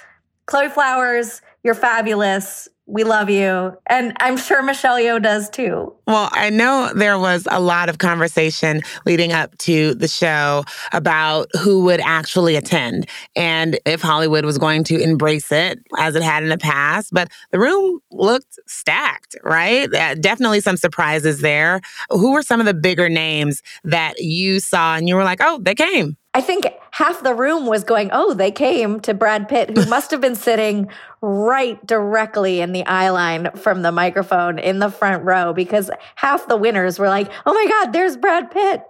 Chloe 0.46 0.68
Flowers, 0.68 1.40
you're 1.62 1.74
fabulous 1.74 2.68
we 2.88 3.04
love 3.04 3.28
you. 3.28 3.76
And 3.86 4.16
I'm 4.18 4.38
sure 4.38 4.62
Michelle 4.62 4.96
Yeoh 4.96 5.22
does 5.22 5.50
too. 5.50 5.94
Well, 6.06 6.30
I 6.32 6.48
know 6.48 6.90
there 6.94 7.18
was 7.18 7.46
a 7.50 7.60
lot 7.60 7.90
of 7.90 7.98
conversation 7.98 8.80
leading 9.04 9.30
up 9.30 9.56
to 9.58 9.94
the 9.94 10.08
show 10.08 10.64
about 10.92 11.48
who 11.60 11.84
would 11.84 12.00
actually 12.00 12.56
attend 12.56 13.06
and 13.36 13.78
if 13.84 14.00
Hollywood 14.00 14.46
was 14.46 14.56
going 14.56 14.84
to 14.84 14.98
embrace 14.98 15.52
it 15.52 15.78
as 15.98 16.16
it 16.16 16.22
had 16.22 16.42
in 16.42 16.48
the 16.48 16.56
past. 16.56 17.10
But 17.12 17.30
the 17.50 17.58
room 17.58 18.00
looked 18.10 18.58
stacked, 18.66 19.36
right? 19.44 19.92
Uh, 19.92 20.14
definitely 20.14 20.60
some 20.62 20.78
surprises 20.78 21.42
there. 21.42 21.82
Who 22.08 22.32
were 22.32 22.42
some 22.42 22.58
of 22.58 22.64
the 22.64 22.74
bigger 22.74 23.10
names 23.10 23.62
that 23.84 24.18
you 24.18 24.60
saw 24.60 24.96
and 24.96 25.06
you 25.06 25.14
were 25.14 25.24
like, 25.24 25.40
oh, 25.42 25.58
they 25.60 25.74
came? 25.74 26.16
I 26.32 26.40
think 26.40 26.66
half 26.98 27.22
the 27.22 27.32
room 27.32 27.64
was 27.66 27.84
going, 27.84 28.10
Oh, 28.12 28.34
they 28.34 28.50
came 28.50 28.98
to 29.00 29.14
Brad 29.14 29.48
Pitt, 29.48 29.70
who 29.70 29.86
must 29.88 30.10
have 30.10 30.20
been 30.20 30.34
sitting 30.34 30.90
right 31.20 31.84
directly 31.86 32.60
in 32.60 32.72
the 32.72 32.84
eye 32.86 33.10
line 33.10 33.52
from 33.52 33.82
the 33.82 33.92
microphone 33.92 34.58
in 34.58 34.80
the 34.80 34.90
front 34.90 35.24
row 35.24 35.52
because 35.52 35.92
half 36.16 36.48
the 36.48 36.56
winners 36.56 36.98
were 36.98 37.08
like, 37.08 37.30
Oh 37.46 37.54
my 37.54 37.66
God, 37.68 37.92
there's 37.92 38.16
Brad 38.16 38.50
Pitt. 38.50 38.82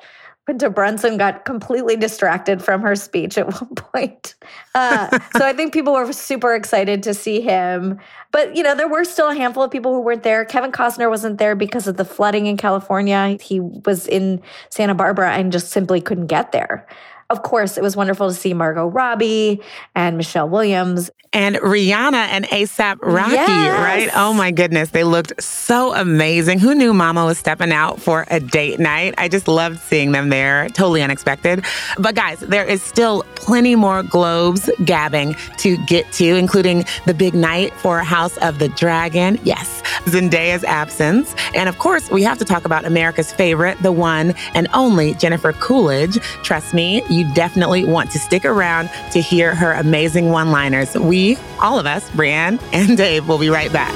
Quinta 0.47 0.71
Brunson 0.71 1.19
got 1.19 1.45
completely 1.45 1.95
distracted 1.95 2.63
from 2.63 2.81
her 2.81 2.97
speech 2.97 3.37
at 3.37 3.45
one 3.61 3.75
point. 3.75 4.37
Uh, 4.75 5.11
so 5.37 5.45
I 5.45 5.53
think 5.53 5.75
people 5.75 5.93
were 5.93 6.11
super 6.11 6.55
excited 6.55 7.03
to 7.03 7.13
see 7.13 7.43
him. 7.43 7.99
But, 8.33 8.57
you 8.57 8.63
know, 8.63 8.75
there 8.75 8.89
were 8.89 9.05
still 9.05 9.29
a 9.29 9.35
handful 9.35 9.63
of 9.63 9.71
people 9.71 9.93
who 9.93 10.01
weren't 10.01 10.23
there. 10.23 10.47
Kevin 10.47 10.73
Costner 10.73 11.11
wasn't 11.11 11.37
there 11.37 11.55
because 11.55 11.87
of 11.87 11.99
the 11.99 12.05
flooding 12.07 12.47
in 12.47 12.57
California. 12.57 13.37
He 13.43 13.61
was 13.61 14.09
in 14.09 14.41
Santa 14.71 14.95
Barbara 14.95 15.33
and 15.33 15.53
just 15.53 15.69
simply 15.69 16.01
couldn't 16.01 16.29
get 16.29 16.53
there. 16.53 16.87
Of 17.31 17.43
course, 17.43 17.77
it 17.77 17.83
was 17.83 17.95
wonderful 17.95 18.29
to 18.29 18.35
see 18.35 18.55
Margot 18.55 18.87
Robbie 18.87 19.61
and 19.95 20.17
Michelle 20.17 20.49
Williams. 20.49 21.11
And 21.35 21.57
Rihanna 21.57 22.15
and 22.15 22.47
ASAP 22.47 23.01
Rocky, 23.03 23.33
yes. 23.35 23.79
right? 23.79 24.11
Oh 24.15 24.33
my 24.33 24.51
goodness, 24.51 24.93
they 24.93 25.05
looked 25.05 25.43
so 25.43 25.95
amazing. 25.95 26.59
Who 26.59 26.75
knew 26.75 26.95
Mama 26.95 27.27
was 27.27 27.37
stepping 27.37 27.71
out 27.71 28.01
for 28.01 28.25
a 28.31 28.41
date 28.41 28.81
night? 28.81 29.15
I 29.19 29.29
just 29.29 29.47
loved 29.47 29.79
seeing 29.81 30.13
them 30.13 30.31
there. 30.31 30.71
Totally 30.71 31.03
unexpected. 31.03 31.67
But 31.99 32.15
guys, 32.15 32.41
there 32.41 32.65
is 32.65 32.83
still 32.83 33.25
plenty 33.35 33.77
more 33.77 34.03
globes 34.03 34.71
gabbing 34.87 35.37
to 35.59 35.77
get 35.85 36.11
to, 36.13 36.25
including 36.25 36.87
the 37.05 37.13
big 37.13 37.35
night 37.35 37.75
for 37.75 37.99
House 37.99 38.39
of 38.39 38.59
the 38.59 38.71
Dragon. 38.71 39.39
Yes, 39.45 39.83
Zendaya's 40.07 40.65
absence. 40.65 41.35
And 41.55 41.69
of 41.69 41.79
course, 41.79 42.11
we 42.11 42.23
have 42.23 42.39
to 42.39 42.47
talk 42.47 42.65
about 42.65 42.87
America's 42.87 43.33
favorite, 43.33 43.77
the 43.83 43.93
one 43.93 44.35
and 44.55 44.67
only 44.73 45.13
Jennifer 45.15 45.53
Coolidge. 45.53 46.17
Trust 46.43 46.73
me, 46.73 47.03
you 47.19 47.33
definitely 47.35 47.85
want 47.85 48.11
to 48.13 48.19
stick 48.19 48.45
around 48.45 48.89
to 49.13 49.21
hear 49.21 49.55
her 49.55 49.73
amazing 49.73 50.31
one 50.31 50.51
liners. 50.51 50.95
We, 50.95 51.37
all 51.61 51.79
of 51.79 51.87
us, 51.87 52.09
Breanne 52.11 52.63
and 52.73 52.97
Dave, 52.97 53.29
will 53.29 53.39
be 53.39 53.51
right 53.51 53.73
back. 53.73 53.93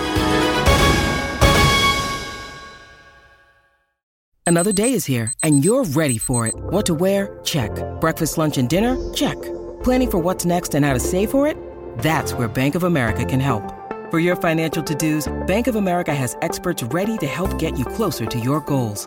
Another 4.45 4.73
day 4.73 4.93
is 4.93 5.07
here, 5.07 5.33
and 5.43 5.65
you're 5.65 5.85
ready 5.85 6.19
for 6.19 6.47
it. 6.47 6.55
What 6.55 6.85
to 6.87 6.95
wear? 6.95 7.41
Check. 7.45 7.71
Breakfast, 8.01 8.37
lunch, 8.37 8.59
and 8.59 8.69
dinner? 8.69 8.97
Check. 9.15 9.41
Planning 9.83 10.11
for 10.11 10.19
what's 10.19 10.45
next 10.45 10.75
and 10.75 10.85
how 10.85 10.93
to 10.93 11.01
save 11.01 11.31
for 11.31 11.47
it? 11.47 11.57
That's 11.99 12.35
where 12.35 12.49
Bank 12.49 12.75
of 12.75 12.83
America 12.83 13.25
can 13.25 13.41
help. 13.41 13.63
For 14.11 14.19
your 14.19 14.37
financial 14.37 14.83
to 14.83 14.95
dos, 14.95 15.33
Bank 15.47 15.69
of 15.69 15.77
America 15.77 16.15
has 16.15 16.37
experts 16.43 16.83
ready 16.83 17.17
to 17.19 17.27
help 17.27 17.57
get 17.59 17.79
you 17.79 17.85
closer 17.85 18.27
to 18.27 18.39
your 18.39 18.61
goals. 18.61 19.07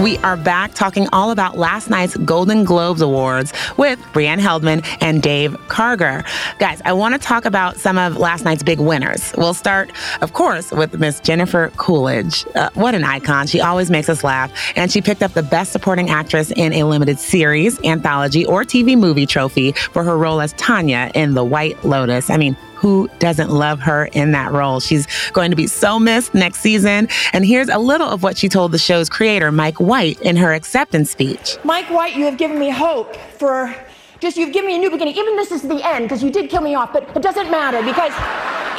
We 0.00 0.18
are 0.18 0.36
back 0.36 0.74
talking 0.74 1.08
all 1.10 1.30
about 1.30 1.56
last 1.56 1.88
night's 1.88 2.18
Golden 2.18 2.64
Globes 2.64 3.00
Awards 3.00 3.54
with 3.78 3.98
Breanne 4.12 4.38
Heldman 4.38 4.86
and 5.00 5.22
Dave 5.22 5.52
Karger. 5.68 6.22
Guys, 6.58 6.82
I 6.84 6.92
want 6.92 7.14
to 7.14 7.18
talk 7.18 7.46
about 7.46 7.78
some 7.78 7.96
of 7.96 8.18
last 8.18 8.44
night's 8.44 8.62
big 8.62 8.78
winners. 8.78 9.32
We'll 9.38 9.54
start, 9.54 9.90
of 10.20 10.34
course, 10.34 10.70
with 10.70 10.98
Miss 10.98 11.18
Jennifer 11.20 11.72
Coolidge. 11.78 12.44
Uh, 12.54 12.68
what 12.74 12.94
an 12.94 13.04
icon. 13.04 13.46
She 13.46 13.62
always 13.62 13.90
makes 13.90 14.10
us 14.10 14.22
laugh. 14.22 14.52
And 14.76 14.92
she 14.92 15.00
picked 15.00 15.22
up 15.22 15.32
the 15.32 15.42
Best 15.42 15.72
Supporting 15.72 16.10
Actress 16.10 16.52
in 16.54 16.74
a 16.74 16.84
Limited 16.84 17.18
Series, 17.18 17.82
Anthology, 17.82 18.44
or 18.44 18.64
TV 18.64 18.98
Movie 18.98 19.24
trophy 19.24 19.72
for 19.72 20.04
her 20.04 20.18
role 20.18 20.42
as 20.42 20.52
Tanya 20.54 21.10
in 21.14 21.32
The 21.32 21.44
White 21.44 21.82
Lotus. 21.86 22.28
I 22.28 22.36
mean, 22.36 22.54
who 22.76 23.08
doesn't 23.18 23.50
love 23.50 23.80
her 23.80 24.06
in 24.12 24.32
that 24.32 24.52
role? 24.52 24.80
She's 24.80 25.06
going 25.32 25.50
to 25.50 25.56
be 25.56 25.66
so 25.66 25.98
missed 25.98 26.34
next 26.34 26.60
season. 26.60 27.08
And 27.32 27.44
here's 27.44 27.68
a 27.68 27.78
little 27.78 28.08
of 28.08 28.22
what 28.22 28.36
she 28.36 28.48
told 28.48 28.72
the 28.72 28.78
show's 28.78 29.08
creator, 29.08 29.50
Mike 29.50 29.80
White, 29.80 30.20
in 30.20 30.36
her 30.36 30.52
acceptance 30.52 31.10
speech. 31.10 31.56
Mike 31.64 31.88
White, 31.90 32.16
you 32.16 32.24
have 32.24 32.36
given 32.36 32.58
me 32.58 32.70
hope 32.70 33.16
for 33.16 33.74
just 34.20 34.36
you've 34.36 34.52
given 34.52 34.68
me 34.68 34.76
a 34.76 34.78
new 34.78 34.90
beginning. 34.90 35.14
Even 35.14 35.36
this 35.36 35.52
is 35.52 35.62
the 35.62 35.80
end, 35.86 36.04
because 36.04 36.22
you 36.22 36.30
did 36.30 36.48
kill 36.50 36.62
me 36.62 36.74
off, 36.74 36.92
but 36.92 37.04
it 37.14 37.22
doesn't 37.22 37.50
matter 37.50 37.78
because 37.82 38.12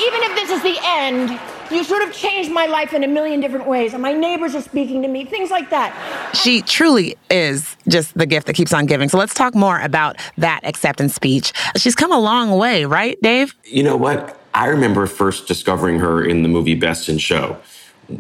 even 0.02 0.22
if 0.24 0.36
this 0.36 0.50
is 0.50 0.64
the 0.64 0.78
end, 0.84 1.40
you 1.72 1.84
sort 1.84 2.04
of 2.04 2.14
changed 2.14 2.52
my 2.52 2.66
life 2.66 2.94
in 2.94 3.04
a 3.04 3.08
million 3.08 3.40
different 3.40 3.68
ways. 3.68 3.94
And 3.94 4.02
my 4.02 4.14
neighbors 4.14 4.56
are 4.56 4.62
speaking 4.62 5.02
to 5.02 5.08
me, 5.08 5.26
things 5.26 5.52
like 5.52 5.70
that. 5.70 6.32
She 6.34 6.62
truly 6.62 7.18
is 7.30 7.76
just 7.88 8.18
the 8.18 8.26
gift 8.26 8.48
that 8.48 8.54
keeps 8.54 8.74
on 8.74 8.86
giving. 8.86 9.10
So 9.10 9.18
let's 9.18 9.34
talk 9.34 9.56
more 9.56 9.80
about 9.80 10.18
that 10.38 10.62
acceptance 10.64 11.14
speech. 11.14 11.54
She's 11.76 11.96
come 11.96 12.12
a 12.12 12.20
long 12.20 12.52
way, 12.58 12.86
right, 12.86 13.18
Dave? 13.22 13.56
You 13.66 13.84
know 13.84 13.98
what? 13.98 14.40
I 14.54 14.68
remember 14.68 15.06
first 15.08 15.48
discovering 15.48 16.00
her 16.00 16.24
in 16.24 16.42
the 16.42 16.50
movie 16.50 16.76
Best 16.76 17.10
in 17.10 17.18
Show, 17.18 17.58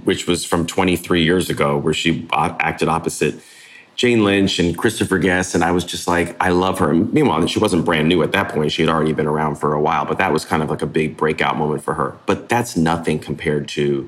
which 0.03 0.27
was 0.27 0.45
from 0.45 0.67
23 0.67 1.23
years 1.23 1.49
ago, 1.49 1.77
where 1.77 1.93
she 1.93 2.27
acted 2.31 2.89
opposite 2.89 3.35
Jane 3.97 4.23
Lynch 4.23 4.59
and 4.59 4.77
Christopher 4.77 5.17
Guest, 5.17 5.55
and 5.55 5.63
I 5.63 5.71
was 5.71 5.83
just 5.83 6.07
like, 6.07 6.37
I 6.39 6.49
love 6.49 6.77
her. 6.77 6.93
meanwhile, 6.93 7.45
she 7.47 7.57
wasn't 7.57 7.83
brand 7.83 8.07
new 8.07 8.21
at 8.21 8.31
that 8.31 8.49
point. 8.49 8.71
She 8.71 8.83
had 8.83 8.89
already 8.89 9.11
been 9.11 9.25
around 9.25 9.55
for 9.55 9.73
a 9.73 9.81
while, 9.81 10.05
but 10.05 10.19
that 10.19 10.31
was 10.31 10.45
kind 10.45 10.61
of 10.61 10.69
like 10.69 10.83
a 10.83 10.87
big 10.87 11.17
breakout 11.17 11.57
moment 11.57 11.83
for 11.83 11.95
her. 11.95 12.15
But 12.27 12.47
that's 12.47 12.77
nothing 12.77 13.17
compared 13.17 13.67
to 13.69 14.07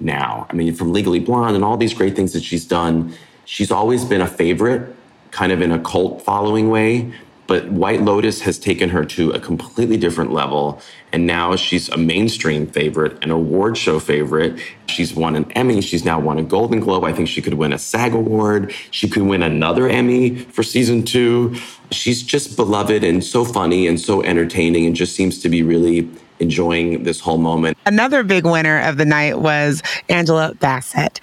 now. 0.00 0.46
I 0.48 0.54
mean, 0.54 0.74
from 0.74 0.94
Legally 0.94 1.20
Blonde 1.20 1.54
and 1.54 1.62
all 1.62 1.76
these 1.76 1.92
great 1.92 2.16
things 2.16 2.32
that 2.32 2.42
she's 2.42 2.64
done, 2.64 3.12
she's 3.44 3.70
always 3.70 4.06
been 4.06 4.22
a 4.22 4.26
favorite, 4.26 4.96
kind 5.32 5.52
of 5.52 5.60
in 5.60 5.70
a 5.70 5.78
cult 5.78 6.22
following 6.22 6.70
way. 6.70 7.12
But 7.50 7.68
White 7.72 8.02
Lotus 8.02 8.42
has 8.42 8.60
taken 8.60 8.90
her 8.90 9.04
to 9.06 9.32
a 9.32 9.40
completely 9.40 9.96
different 9.96 10.32
level. 10.32 10.80
And 11.10 11.26
now 11.26 11.56
she's 11.56 11.88
a 11.88 11.96
mainstream 11.96 12.68
favorite, 12.68 13.24
an 13.24 13.32
award 13.32 13.76
show 13.76 13.98
favorite. 13.98 14.60
She's 14.86 15.16
won 15.16 15.34
an 15.34 15.50
Emmy. 15.56 15.80
She's 15.80 16.04
now 16.04 16.20
won 16.20 16.38
a 16.38 16.44
Golden 16.44 16.78
Globe. 16.78 17.02
I 17.02 17.12
think 17.12 17.26
she 17.26 17.42
could 17.42 17.54
win 17.54 17.72
a 17.72 17.78
SAG 17.78 18.14
award. 18.14 18.72
She 18.92 19.08
could 19.08 19.24
win 19.24 19.42
another 19.42 19.88
Emmy 19.88 20.36
for 20.36 20.62
season 20.62 21.02
two. 21.04 21.56
She's 21.90 22.22
just 22.22 22.54
beloved 22.54 23.02
and 23.02 23.24
so 23.24 23.44
funny 23.44 23.88
and 23.88 23.98
so 23.98 24.22
entertaining 24.22 24.86
and 24.86 24.94
just 24.94 25.16
seems 25.16 25.40
to 25.40 25.48
be 25.48 25.64
really 25.64 26.08
enjoying 26.40 27.04
this 27.04 27.20
whole 27.20 27.38
moment. 27.38 27.76
Another 27.86 28.22
big 28.22 28.44
winner 28.44 28.80
of 28.80 28.96
the 28.96 29.04
night 29.04 29.38
was 29.40 29.82
Angela 30.08 30.54
Bassett, 30.58 31.20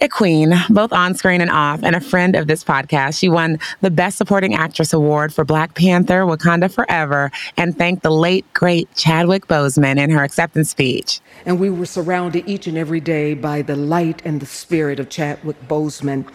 a 0.00 0.08
queen, 0.08 0.54
both 0.70 0.92
on 0.92 1.14
screen 1.14 1.40
and 1.40 1.50
off, 1.50 1.82
and 1.82 1.94
a 1.94 2.00
friend 2.00 2.36
of 2.36 2.46
this 2.46 2.64
podcast. 2.64 3.18
She 3.18 3.28
won 3.28 3.58
the 3.80 3.90
Best 3.90 4.16
Supporting 4.16 4.54
Actress 4.54 4.92
Award 4.92 5.34
for 5.34 5.44
Black 5.44 5.74
Panther 5.74 6.22
Wakanda 6.22 6.72
Forever 6.72 7.30
and 7.56 7.76
thanked 7.76 8.02
the 8.02 8.10
late, 8.10 8.50
great 8.54 8.92
Chadwick 8.94 9.46
Boseman 9.46 9.98
in 9.98 10.10
her 10.10 10.22
acceptance 10.22 10.70
speech. 10.70 11.20
And 11.44 11.58
we 11.58 11.70
were 11.70 11.86
surrounded 11.86 12.48
each 12.48 12.66
and 12.66 12.78
every 12.78 13.00
day 13.00 13.34
by 13.34 13.62
the 13.62 13.76
light 13.76 14.22
and 14.24 14.40
the 14.40 14.46
spirit 14.46 15.00
of 15.00 15.08
Chadwick 15.08 15.60
Boseman. 15.68 16.30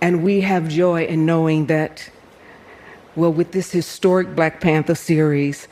And 0.00 0.22
we 0.22 0.40
have 0.42 0.68
joy 0.68 1.04
in 1.04 1.26
knowing 1.26 1.66
that, 1.66 2.10
well, 3.16 3.32
with 3.32 3.52
this 3.52 3.70
historic 3.70 4.34
Black 4.34 4.60
Panther 4.60 4.94
series, 4.94 5.68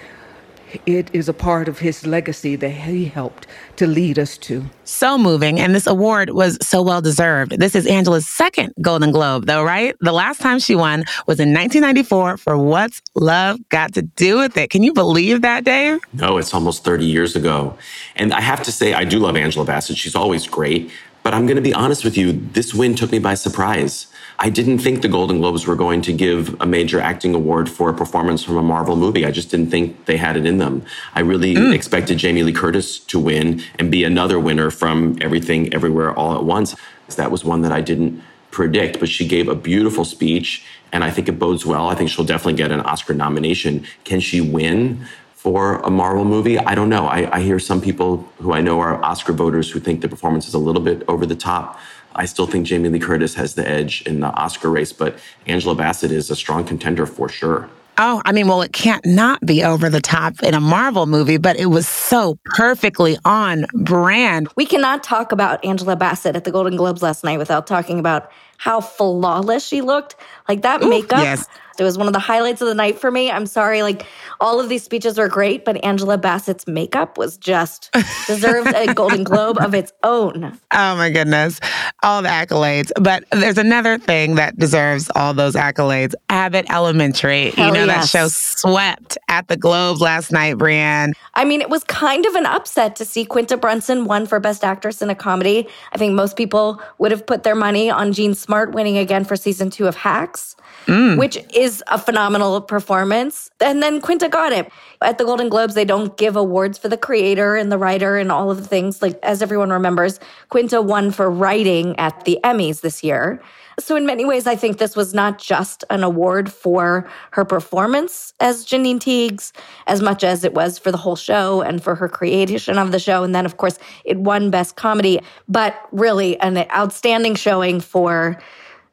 it 0.86 1.10
is 1.12 1.28
a 1.28 1.32
part 1.32 1.68
of 1.68 1.78
his 1.78 2.06
legacy 2.06 2.56
that 2.56 2.70
he 2.70 3.06
helped 3.06 3.46
to 3.76 3.86
lead 3.86 4.18
us 4.18 4.36
to. 4.38 4.64
So 4.84 5.18
moving. 5.18 5.60
And 5.60 5.74
this 5.74 5.86
award 5.86 6.30
was 6.30 6.58
so 6.60 6.82
well 6.82 7.00
deserved. 7.00 7.58
This 7.58 7.74
is 7.74 7.86
Angela's 7.86 8.26
second 8.26 8.72
Golden 8.80 9.12
Globe, 9.12 9.46
though, 9.46 9.62
right? 9.62 9.94
The 10.00 10.12
last 10.12 10.40
time 10.40 10.58
she 10.58 10.74
won 10.74 11.00
was 11.26 11.40
in 11.40 11.52
1994 11.52 12.36
for 12.36 12.58
What's 12.58 13.02
Love 13.14 13.58
Got 13.68 13.94
to 13.94 14.02
Do 14.02 14.38
with 14.38 14.56
It? 14.56 14.70
Can 14.70 14.82
you 14.82 14.92
believe 14.92 15.42
that, 15.42 15.64
Dave? 15.64 16.00
No, 16.12 16.38
it's 16.38 16.54
almost 16.54 16.84
30 16.84 17.04
years 17.04 17.36
ago. 17.36 17.76
And 18.14 18.32
I 18.32 18.40
have 18.40 18.62
to 18.64 18.72
say, 18.72 18.94
I 18.94 19.04
do 19.04 19.18
love 19.18 19.36
Angela 19.36 19.64
Bassett. 19.64 19.96
She's 19.96 20.14
always 20.14 20.46
great. 20.46 20.90
But 21.22 21.34
I'm 21.34 21.46
going 21.46 21.56
to 21.56 21.62
be 21.62 21.74
honest 21.74 22.04
with 22.04 22.16
you, 22.16 22.32
this 22.32 22.72
win 22.72 22.94
took 22.94 23.10
me 23.10 23.18
by 23.18 23.34
surprise. 23.34 24.06
I 24.38 24.50
didn't 24.50 24.78
think 24.78 25.02
the 25.02 25.08
Golden 25.08 25.38
Globes 25.38 25.66
were 25.66 25.76
going 25.76 26.02
to 26.02 26.12
give 26.12 26.60
a 26.60 26.66
major 26.66 27.00
acting 27.00 27.34
award 27.34 27.70
for 27.70 27.88
a 27.88 27.94
performance 27.94 28.42
from 28.42 28.56
a 28.56 28.62
Marvel 28.62 28.94
movie. 28.94 29.24
I 29.24 29.30
just 29.30 29.50
didn't 29.50 29.70
think 29.70 30.04
they 30.04 30.18
had 30.18 30.36
it 30.36 30.44
in 30.44 30.58
them. 30.58 30.84
I 31.14 31.20
really 31.20 31.54
mm. 31.54 31.74
expected 31.74 32.18
Jamie 32.18 32.42
Lee 32.42 32.52
Curtis 32.52 32.98
to 32.98 33.18
win 33.18 33.62
and 33.78 33.90
be 33.90 34.04
another 34.04 34.38
winner 34.38 34.70
from 34.70 35.16
Everything 35.22 35.72
Everywhere 35.72 36.12
All 36.14 36.34
at 36.34 36.44
Once. 36.44 36.76
That 37.16 37.30
was 37.30 37.44
one 37.44 37.62
that 37.62 37.72
I 37.72 37.80
didn't 37.80 38.22
predict, 38.50 39.00
but 39.00 39.08
she 39.08 39.26
gave 39.26 39.48
a 39.48 39.54
beautiful 39.54 40.04
speech 40.04 40.64
and 40.92 41.02
I 41.02 41.10
think 41.10 41.28
it 41.28 41.38
bodes 41.38 41.64
well. 41.64 41.88
I 41.88 41.94
think 41.94 42.10
she'll 42.10 42.24
definitely 42.24 42.54
get 42.54 42.70
an 42.70 42.80
Oscar 42.80 43.14
nomination. 43.14 43.86
Can 44.04 44.20
she 44.20 44.40
win? 44.40 45.06
for 45.46 45.76
a 45.82 45.90
Marvel 45.90 46.24
movie. 46.24 46.58
I 46.58 46.74
don't 46.74 46.88
know. 46.88 47.06
I, 47.06 47.36
I, 47.36 47.40
hear 47.40 47.60
some 47.60 47.80
people 47.80 48.28
who 48.38 48.52
I 48.52 48.60
know 48.60 48.80
are 48.80 49.00
Oscar 49.04 49.32
voters 49.32 49.70
who 49.70 49.78
think 49.78 50.00
the 50.00 50.08
performance 50.08 50.48
is 50.48 50.54
a 50.54 50.58
little 50.58 50.82
bit 50.82 51.04
over 51.06 51.24
the 51.24 51.36
top. 51.36 51.78
I 52.16 52.24
still 52.24 52.46
think 52.46 52.66
Jamie 52.66 52.88
Lee 52.88 52.98
Curtis 52.98 53.34
has 53.34 53.54
the 53.54 53.68
edge 53.68 54.02
in 54.02 54.20
the 54.20 54.28
Oscar 54.28 54.70
race, 54.70 54.92
but 54.92 55.18
Angela 55.46 55.74
Bassett 55.74 56.10
is 56.10 56.30
a 56.30 56.36
strong 56.36 56.64
contender 56.64 57.06
for 57.06 57.28
sure. 57.28 57.68
Oh, 57.98 58.20
I 58.26 58.32
mean, 58.32 58.46
well, 58.46 58.60
it 58.60 58.72
can't 58.72 59.04
not 59.06 59.40
be 59.40 59.64
over 59.64 59.88
the 59.88 60.02
top 60.02 60.42
in 60.42 60.52
a 60.52 60.60
Marvel 60.60 61.06
movie, 61.06 61.38
but 61.38 61.56
it 61.56 61.66
was 61.66 61.88
so 61.88 62.38
perfectly 62.44 63.16
on 63.24 63.64
brand. 63.72 64.48
We 64.54 64.66
cannot 64.66 65.02
talk 65.02 65.32
about 65.32 65.64
Angela 65.64 65.96
Bassett 65.96 66.36
at 66.36 66.44
the 66.44 66.50
Golden 66.50 66.76
Globes 66.76 67.02
last 67.02 67.24
night 67.24 67.38
without 67.38 67.66
talking 67.66 67.98
about 67.98 68.30
how 68.58 68.82
flawless 68.82 69.66
she 69.66 69.80
looked. 69.80 70.16
Like 70.46 70.62
that 70.62 70.82
Ooh, 70.82 70.90
makeup. 70.90 71.20
Yes. 71.20 71.46
It 71.80 71.84
was 71.84 71.98
one 71.98 72.06
of 72.06 72.12
the 72.12 72.18
highlights 72.18 72.60
of 72.60 72.68
the 72.68 72.74
night 72.74 72.98
for 72.98 73.10
me. 73.10 73.30
I'm 73.30 73.46
sorry, 73.46 73.82
like 73.82 74.06
all 74.40 74.60
of 74.60 74.68
these 74.68 74.82
speeches 74.82 75.18
were 75.18 75.28
great, 75.28 75.64
but 75.64 75.82
Angela 75.84 76.18
Bassett's 76.18 76.66
makeup 76.66 77.18
was 77.18 77.36
just 77.36 77.90
deserved 78.26 78.72
a 78.74 78.92
Golden 78.94 79.24
Globe 79.24 79.58
of 79.60 79.74
its 79.74 79.92
own. 80.02 80.58
Oh 80.72 80.96
my 80.96 81.10
goodness. 81.10 81.60
All 82.02 82.22
the 82.22 82.28
accolades. 82.28 82.90
But 83.00 83.24
there's 83.30 83.58
another 83.58 83.98
thing 83.98 84.36
that 84.36 84.58
deserves 84.58 85.10
all 85.14 85.34
those 85.34 85.54
accolades. 85.54 86.14
Abbott 86.28 86.66
Elementary. 86.70 87.50
Hell 87.50 87.68
you 87.68 87.72
know, 87.74 87.84
yes. 87.84 88.12
that 88.12 88.18
show 88.18 88.28
swept 88.28 89.18
at 89.28 89.48
the 89.48 89.56
Globes 89.56 90.00
last 90.00 90.32
night, 90.32 90.56
Breanne. 90.56 91.14
I 91.34 91.44
mean, 91.44 91.60
it 91.60 91.70
was 91.70 91.84
kind 91.84 92.26
of 92.26 92.34
an 92.34 92.46
upset 92.46 92.96
to 92.96 93.04
see 93.04 93.24
Quinta 93.24 93.56
Brunson 93.56 94.04
won 94.04 94.26
for 94.26 94.40
Best 94.40 94.64
Actress 94.64 95.02
in 95.02 95.10
a 95.10 95.14
Comedy. 95.14 95.68
I 95.92 95.98
think 95.98 96.14
most 96.14 96.36
people 96.36 96.80
would 96.98 97.10
have 97.10 97.26
put 97.26 97.42
their 97.42 97.54
money 97.54 97.90
on 97.90 98.12
Jean 98.12 98.34
Smart 98.34 98.72
winning 98.72 98.98
again 98.98 99.24
for 99.24 99.36
season 99.36 99.70
two 99.70 99.86
of 99.86 99.96
Hacks 99.96 100.56
mm. 100.86 101.18
which 101.18 101.38
is 101.54 101.65
a 101.86 101.98
phenomenal 101.98 102.60
performance. 102.60 103.50
And 103.60 103.82
then 103.82 104.00
Quinta 104.00 104.28
got 104.28 104.52
it. 104.52 104.70
At 105.02 105.18
the 105.18 105.24
Golden 105.24 105.48
Globes, 105.48 105.74
they 105.74 105.84
don't 105.84 106.16
give 106.16 106.36
awards 106.36 106.78
for 106.78 106.88
the 106.88 106.96
creator 106.96 107.56
and 107.56 107.70
the 107.70 107.78
writer 107.78 108.16
and 108.16 108.32
all 108.32 108.50
of 108.50 108.58
the 108.58 108.68
things. 108.68 109.02
Like, 109.02 109.18
as 109.22 109.42
everyone 109.42 109.70
remembers, 109.70 110.20
Quinta 110.48 110.80
won 110.80 111.10
for 111.10 111.30
writing 111.30 111.98
at 111.98 112.24
the 112.24 112.38
Emmys 112.44 112.80
this 112.80 113.02
year. 113.02 113.40
So, 113.78 113.94
in 113.94 114.06
many 114.06 114.24
ways, 114.24 114.46
I 114.46 114.56
think 114.56 114.78
this 114.78 114.96
was 114.96 115.12
not 115.12 115.38
just 115.38 115.84
an 115.90 116.02
award 116.02 116.50
for 116.50 117.06
her 117.32 117.44
performance 117.44 118.32
as 118.40 118.64
Janine 118.64 118.98
Teagues, 118.98 119.52
as 119.86 120.00
much 120.00 120.24
as 120.24 120.44
it 120.44 120.54
was 120.54 120.78
for 120.78 120.90
the 120.90 120.96
whole 120.96 121.16
show 121.16 121.60
and 121.60 121.82
for 121.82 121.94
her 121.94 122.08
creation 122.08 122.78
of 122.78 122.90
the 122.90 122.98
show. 122.98 123.22
And 123.22 123.34
then, 123.34 123.44
of 123.44 123.58
course, 123.58 123.78
it 124.04 124.18
won 124.18 124.50
Best 124.50 124.76
Comedy, 124.76 125.20
but 125.46 125.78
really 125.92 126.40
an 126.40 126.56
outstanding 126.70 127.34
showing 127.34 127.80
for 127.80 128.40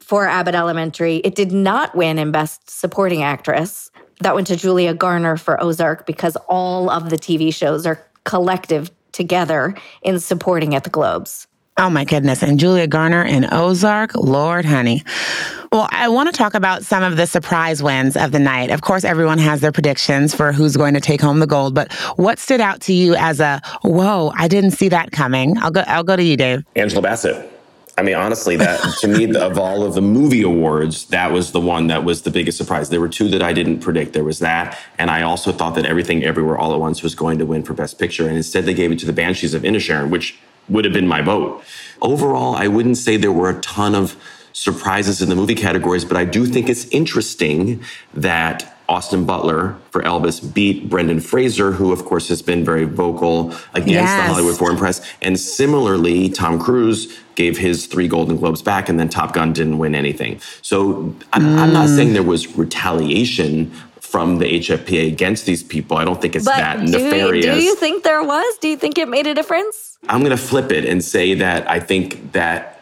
for 0.03 0.27
Abbott 0.27 0.55
Elementary. 0.55 1.17
It 1.17 1.35
did 1.35 1.51
not 1.51 1.95
win 1.95 2.19
in 2.19 2.31
Best 2.31 2.69
Supporting 2.69 3.23
Actress. 3.23 3.89
That 4.19 4.35
went 4.35 4.47
to 4.47 4.55
Julia 4.55 4.93
Garner 4.93 5.37
for 5.37 5.61
Ozark 5.61 6.05
because 6.05 6.35
all 6.47 6.89
of 6.89 7.09
the 7.09 7.17
TV 7.17 7.53
shows 7.53 7.85
are 7.85 8.05
collective 8.23 8.91
together 9.11 9.75
in 10.01 10.19
supporting 10.19 10.75
at 10.75 10.83
the 10.83 10.89
Globes. 10.89 11.47
Oh 11.77 11.89
my 11.89 12.05
goodness. 12.05 12.43
And 12.43 12.59
Julia 12.59 12.85
Garner 12.85 13.23
in 13.23 13.51
Ozark, 13.51 14.13
Lord 14.15 14.63
honey. 14.63 15.03
Well, 15.71 15.87
I 15.91 16.07
want 16.07 16.29
to 16.31 16.37
talk 16.37 16.53
about 16.53 16.83
some 16.83 17.01
of 17.01 17.17
the 17.17 17.25
surprise 17.25 17.81
wins 17.81 18.15
of 18.15 18.31
the 18.31 18.37
night. 18.37 18.69
Of 18.69 18.81
course, 18.81 19.03
everyone 19.03 19.39
has 19.39 19.61
their 19.61 19.71
predictions 19.71 20.35
for 20.35 20.51
who's 20.51 20.77
going 20.77 20.93
to 20.93 20.99
take 20.99 21.19
home 21.19 21.39
the 21.39 21.47
gold, 21.47 21.73
but 21.73 21.91
what 22.15 22.37
stood 22.37 22.61
out 22.61 22.79
to 22.81 22.93
you 22.93 23.15
as 23.15 23.39
a 23.39 23.59
whoa, 23.81 24.31
I 24.37 24.47
didn't 24.47 24.71
see 24.71 24.89
that 24.89 25.11
coming? 25.11 25.57
I'll 25.57 25.71
go 25.71 25.83
I'll 25.87 26.03
go 26.03 26.15
to 26.15 26.23
you, 26.23 26.37
Dave. 26.37 26.63
Angela 26.75 27.01
Bassett. 27.01 27.52
I 27.95 28.01
mean, 28.01 28.15
honestly, 28.15 28.55
that 28.55 28.79
to 29.01 29.07
me, 29.07 29.35
of 29.35 29.59
all 29.59 29.83
of 29.83 29.93
the 29.93 30.01
movie 30.01 30.41
awards, 30.41 31.05
that 31.05 31.31
was 31.31 31.51
the 31.51 31.59
one 31.59 31.87
that 31.87 32.03
was 32.03 32.23
the 32.23 32.31
biggest 32.31 32.57
surprise. 32.57 32.89
There 32.89 32.99
were 32.99 33.09
two 33.09 33.27
that 33.29 33.43
I 33.43 33.53
didn't 33.53 33.81
predict. 33.81 34.13
There 34.13 34.23
was 34.23 34.39
that, 34.39 34.79
and 34.97 35.11
I 35.11 35.21
also 35.21 35.51
thought 35.51 35.75
that 35.75 35.85
Everything 35.85 36.23
Everywhere 36.23 36.57
All 36.57 36.73
at 36.73 36.79
Once 36.79 37.03
was 37.03 37.13
going 37.13 37.37
to 37.37 37.45
win 37.45 37.63
for 37.63 37.73
Best 37.73 37.99
Picture, 37.99 38.27
and 38.27 38.35
instead 38.35 38.65
they 38.65 38.73
gave 38.73 38.91
it 38.91 38.99
to 38.99 39.05
the 39.05 39.13
Banshees 39.13 39.53
of 39.53 39.61
Inisherin, 39.61 40.09
which 40.09 40.39
would 40.69 40.85
have 40.85 40.93
been 40.93 41.07
my 41.07 41.21
vote. 41.21 41.63
Overall, 42.01 42.55
I 42.55 42.67
wouldn't 42.67 42.97
say 42.97 43.15
there 43.15 43.31
were 43.31 43.49
a 43.49 43.61
ton 43.61 43.93
of 43.93 44.15
surprises 44.53 45.21
in 45.21 45.29
the 45.29 45.35
movie 45.35 45.55
categories, 45.55 46.05
but 46.05 46.17
I 46.17 46.25
do 46.25 46.45
think 46.45 46.69
it's 46.69 46.85
interesting 46.85 47.83
that 48.13 48.72
Austin 48.89 49.25
Butler 49.25 49.75
for 49.91 50.01
Elvis 50.01 50.53
beat 50.53 50.89
Brendan 50.89 51.19
Fraser, 51.19 51.71
who, 51.71 51.91
of 51.91 52.05
course, 52.05 52.27
has 52.27 52.41
been 52.41 52.65
very 52.65 52.83
vocal 52.83 53.51
against 53.73 53.89
yes. 53.89 54.19
the 54.19 54.33
Hollywood 54.33 54.57
Foreign 54.57 54.77
Press. 54.77 55.05
And 55.21 55.39
similarly, 55.39 56.29
Tom 56.29 56.59
Cruise 56.59 57.17
gave 57.35 57.57
his 57.57 57.87
three 57.87 58.07
Golden 58.07 58.37
Globes 58.37 58.61
back, 58.61 58.89
and 58.89 58.99
then 58.99 59.09
Top 59.09 59.33
Gun 59.33 59.53
didn't 59.53 59.77
win 59.77 59.95
anything. 59.95 60.39
So 60.61 61.15
I'm, 61.31 61.43
mm. 61.43 61.57
I'm 61.57 61.73
not 61.73 61.89
saying 61.89 62.13
there 62.13 62.23
was 62.23 62.57
retaliation 62.57 63.71
from 64.13 64.37
the 64.37 64.45
HFPA 64.45 65.07
against 65.07 65.47
these 65.47 65.63
people. 65.63 65.97
I 65.97 66.05
don't 66.05 66.21
think 66.21 66.35
it's 66.35 66.45
but 66.45 66.57
that 66.57 66.85
do 66.85 66.91
nefarious. 66.91 67.55
Do 67.55 67.63
you 67.63 67.75
think 67.75 68.03
there 68.03 68.21
was? 68.21 68.57
Do 68.59 68.67
you 68.67 68.77
think 68.77 68.99
it 68.99 69.07
made 69.07 69.25
a 69.25 69.33
difference? 69.33 69.97
I'm 70.07 70.19
going 70.19 70.29
to 70.29 70.37
flip 70.37 70.71
it 70.71 70.85
and 70.85 71.03
say 71.03 71.33
that 71.35 71.67
I 71.67 71.79
think 71.79 72.33
that 72.33 72.72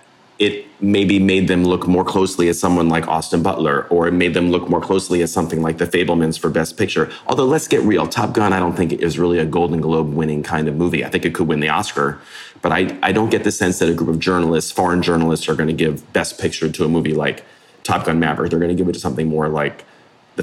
it 0.41 0.65
maybe 0.81 1.19
made 1.19 1.47
them 1.47 1.63
look 1.63 1.87
more 1.87 2.03
closely 2.03 2.49
at 2.49 2.55
someone 2.55 2.89
like 2.89 3.07
Austin 3.07 3.43
Butler, 3.43 3.85
or 3.89 4.07
it 4.07 4.11
made 4.11 4.33
them 4.33 4.49
look 4.49 4.67
more 4.67 4.81
closely 4.81 5.21
at 5.21 5.29
something 5.29 5.61
like 5.61 5.77
The 5.77 5.85
Fabelmans 5.85 6.39
for 6.39 6.49
Best 6.49 6.79
Picture. 6.79 7.11
Although, 7.27 7.45
let's 7.45 7.67
get 7.67 7.81
real, 7.83 8.07
Top 8.07 8.33
Gun, 8.33 8.51
I 8.51 8.59
don't 8.59 8.75
think 8.75 8.91
is 8.91 9.19
really 9.19 9.37
a 9.37 9.45
Golden 9.45 9.81
Globe 9.81 10.11
winning 10.11 10.41
kind 10.41 10.67
of 10.67 10.75
movie. 10.75 11.05
I 11.05 11.09
think 11.09 11.25
it 11.25 11.35
could 11.35 11.47
win 11.47 11.59
the 11.59 11.69
Oscar, 11.69 12.19
but 12.63 12.71
I, 12.71 12.97
I 13.03 13.11
don't 13.11 13.29
get 13.29 13.43
the 13.43 13.51
sense 13.51 13.77
that 13.79 13.89
a 13.89 13.93
group 13.93 14.09
of 14.09 14.17
journalists, 14.17 14.71
foreign 14.71 15.03
journalists, 15.03 15.47
are 15.47 15.53
going 15.53 15.67
to 15.67 15.75
give 15.75 16.11
Best 16.11 16.39
Picture 16.39 16.71
to 16.71 16.85
a 16.85 16.89
movie 16.89 17.13
like 17.13 17.45
Top 17.83 18.07
Gun 18.07 18.19
Maverick. 18.19 18.49
They're 18.49 18.59
going 18.59 18.75
to 18.75 18.75
give 18.75 18.89
it 18.89 18.93
to 18.93 18.99
something 18.99 19.27
more 19.27 19.47
like 19.47 19.85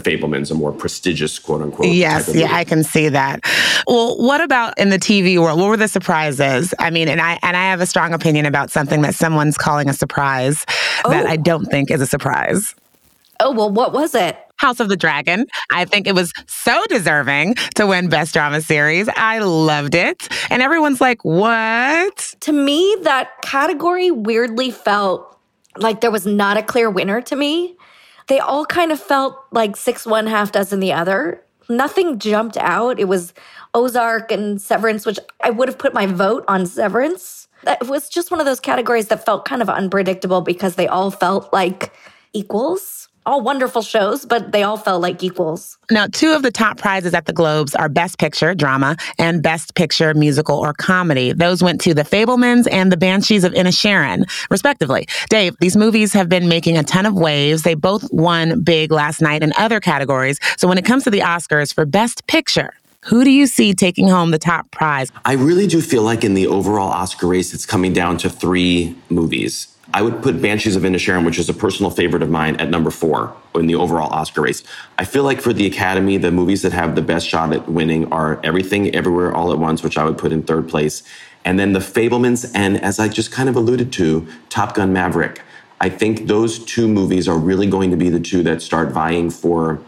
the 0.03 0.11
Fabelmans, 0.11 0.51
a 0.51 0.55
more 0.55 0.73
prestigious 0.73 1.39
quote 1.39 1.63
unquote. 1.63 1.89
Yes, 1.89 2.35
yeah, 2.35 2.55
I 2.55 2.65
can 2.65 2.85
see 2.85 3.09
that. 3.09 3.41
Well, 3.87 4.17
what 4.19 4.41
about 4.41 4.79
in 4.79 4.91
the 4.91 4.99
TV 4.99 5.39
world? 5.39 5.59
What 5.59 5.69
were 5.69 5.77
the 5.77 5.89
surprises? 5.89 6.75
I 6.79 6.91
mean, 6.91 7.09
and 7.09 7.21
I 7.21 7.39
and 7.43 7.57
I 7.57 7.65
have 7.65 7.81
a 7.81 7.87
strong 7.87 8.13
opinion 8.13 8.47
about 8.47 8.71
something 8.71 9.03
that 9.03 9.15
someone's 9.15 9.57
calling 9.57 9.89
a 9.89 9.95
surprise 9.95 10.65
oh. 11.05 11.11
that 11.11 11.27
I 11.27 11.35
oh. 11.35 11.43
don't 11.43 11.67
think 11.67 11.91
is 11.91 12.01
a 12.01 12.07
surprise. 12.07 12.75
Oh, 13.41 13.53
well, 13.53 13.71
what 13.71 13.93
was 13.93 14.15
it? 14.15 14.37
House 14.57 14.81
of 14.81 14.89
the 14.89 14.97
Dragon. 14.97 15.47
I 15.71 15.85
think 15.85 16.07
it 16.09 16.15
was 16.15 16.33
so 16.47 16.83
deserving 16.89 17.55
to 17.77 17.87
win 17.87 18.09
Best 18.09 18.33
Drama 18.33 18.61
Series. 18.61 19.09
I 19.17 19.39
loved 19.39 19.95
it. 19.95 20.29
And 20.51 20.61
everyone's 20.61 21.01
like, 21.01 21.25
what? 21.25 22.35
To 22.41 22.53
me, 22.53 22.97
that 23.03 23.41
category 23.43 24.11
weirdly 24.11 24.73
felt 24.73 25.39
like 25.77 26.01
there 26.01 26.11
was 26.11 26.27
not 26.27 26.57
a 26.57 26.63
clear 26.63 26.91
winner 26.91 27.21
to 27.23 27.37
me. 27.37 27.77
They 28.29 28.39
all 28.39 28.65
kind 28.65 28.93
of 28.93 29.01
felt 29.01 29.37
like 29.53 29.77
six 29.77 30.07
one, 30.07 30.27
half 30.27 30.53
dozen 30.53 30.81
the 30.81 30.93
other. 30.93 31.43
Nothing 31.69 32.19
jumped 32.19 32.57
out. 32.57 32.99
It 32.99 33.07
was 33.07 33.35
Ozark 33.75 34.33
and 34.33 34.61
Severance, 34.61 35.05
which 35.05 35.19
I 35.43 35.51
would 35.51 35.69
have 35.69 35.79
put 35.79 35.93
my 35.93 36.07
vote 36.07 36.45
on 36.49 36.67
Severance. 36.67 37.49
It 37.67 37.89
was 37.89 38.09
just 38.09 38.31
one 38.31 38.41
of 38.41 38.47
those 38.47 38.61
categories 38.61 39.09
that 39.09 39.25
felt 39.25 39.45
kind 39.45 39.61
of 39.61 39.69
unpredictable 39.69 40.41
because 40.41 40.77
they 40.77 40.89
all 40.89 41.11
felt 41.11 41.53
like 41.53 41.93
equals 42.33 42.98
all 43.29 43.43
wonderful 43.43 43.83
shows, 43.83 44.25
but 44.25 44.53
they 44.53 44.63
all 44.63 44.79
felt 44.79 45.03
like 45.03 45.23
equals. 45.23 45.77
Now, 45.91 46.07
two 46.07 46.33
of 46.33 46.43
the 46.43 46.51
top 46.51 46.79
prizes 46.79 47.13
at 47.13 47.27
the 47.27 47.33
Globes 47.35 47.75
are 47.75 47.91
Best 47.91 48.19
Picture, 48.19 48.55
drama, 48.55 48.97
and 49.19 49.43
Best 49.43 49.75
Picture, 49.75 50.15
musical 50.15 50.59
or 50.59 50.73
comedy. 50.73 51.33
Those 51.33 51.63
went 51.63 51.79
to 51.83 51.93
The 51.93 52.05
Fabelmans 52.05 52.67
and 52.73 52.91
The 52.91 52.97
Banshees 52.97 53.45
of 53.45 53.53
Inisherin, 53.53 54.25
respectively. 54.51 55.07
Dave, 55.29 55.55
these 55.61 55.77
movies 55.77 56.15
have 56.15 56.31
been 56.31 56.49
making 56.49 56.79
a 56.79 56.83
ton 56.83 57.05
of 57.05 57.15
waves. 57.15 57.63
They 57.63 57.75
both 57.75 58.11
won 58.11 58.63
big 58.63 58.91
last 58.91 59.21
night 59.21 59.43
in 59.43 59.53
other 59.59 59.79
categories. 59.79 60.39
So 60.57 60.67
when 60.67 60.79
it 60.79 60.87
comes 60.87 61.05
to 61.05 61.11
the 61.11 61.21
Oscars 61.21 61.75
for 61.75 61.85
Best 61.85 62.27
Picture, 62.29 62.73
who 63.05 63.25
do 63.25 63.31
you 63.31 63.47
see 63.47 63.75
taking 63.75 64.09
home 64.09 64.31
the 64.31 64.39
top 64.39 64.71
prize? 64.71 65.13
I 65.27 65.35
really 65.35 65.67
do 65.67 65.83
feel 65.83 66.03
like 66.03 66.25
in 66.25 66.33
the 66.33 66.47
overall 66.47 66.89
Oscar 66.89 67.27
race, 67.27 67.53
it's 67.53 67.67
coming 67.67 67.93
down 67.93 68.17
to 68.19 68.31
three 68.31 68.97
movies. 69.11 69.69
I 69.95 70.03
would 70.03 70.23
put 70.23 70.43
Banshees 70.43 70.77
of 70.77 70.83
Inisherin, 70.83 71.25
which 71.25 71.39
is 71.39 71.49
a 71.49 71.55
personal 71.55 71.91
favorite 71.91 72.23
of 72.23 72.29
mine, 72.29 72.57
at 72.57 72.69
number 72.69 72.91
four 72.91 73.35
in 73.55 73.67
the 73.67 73.75
overall 73.75 74.13
Oscar 74.13 74.43
race. 74.43 74.63
I 74.99 75.05
feel 75.05 75.23
like 75.23 75.41
for 75.41 75.55
the 75.55 75.67
Academy, 75.67 76.19
the 76.19 76.31
movies 76.31 76.61
that 76.63 76.73
have 76.73 76.95
the 76.95 77.01
best 77.03 77.27
shot 77.27 77.55
at 77.55 77.69
winning 77.69 78.13
are 78.13 78.39
Everything, 78.45 78.95
Everywhere, 78.95 79.35
All 79.35 79.51
at 79.51 79.59
Once, 79.59 79.83
which 79.83 79.97
I 79.97 80.05
would 80.05 80.19
put 80.19 80.31
in 80.31 80.43
third 80.43 80.69
place, 80.69 81.03
and 81.45 81.59
then 81.59 81.73
The 81.73 81.79
Fabelmans, 81.79 82.51
and 82.55 82.79
as 82.83 82.99
I 82.99 83.09
just 83.09 83.33
kind 83.33 83.49
of 83.49 83.57
alluded 83.57 83.91
to, 83.95 84.29
Top 84.51 84.75
Gun 84.75 84.93
Maverick. 84.93 85.41
I 85.81 85.89
think 85.89 86.27
those 86.27 86.59
two 86.59 86.87
movies 86.87 87.27
are 87.27 87.39
really 87.39 87.67
going 87.67 87.91
to 87.91 87.97
be 87.97 88.11
the 88.11 88.21
two 88.21 88.43
that 88.43 88.61
start 88.61 88.91
vying 88.91 89.31
for 89.31 89.81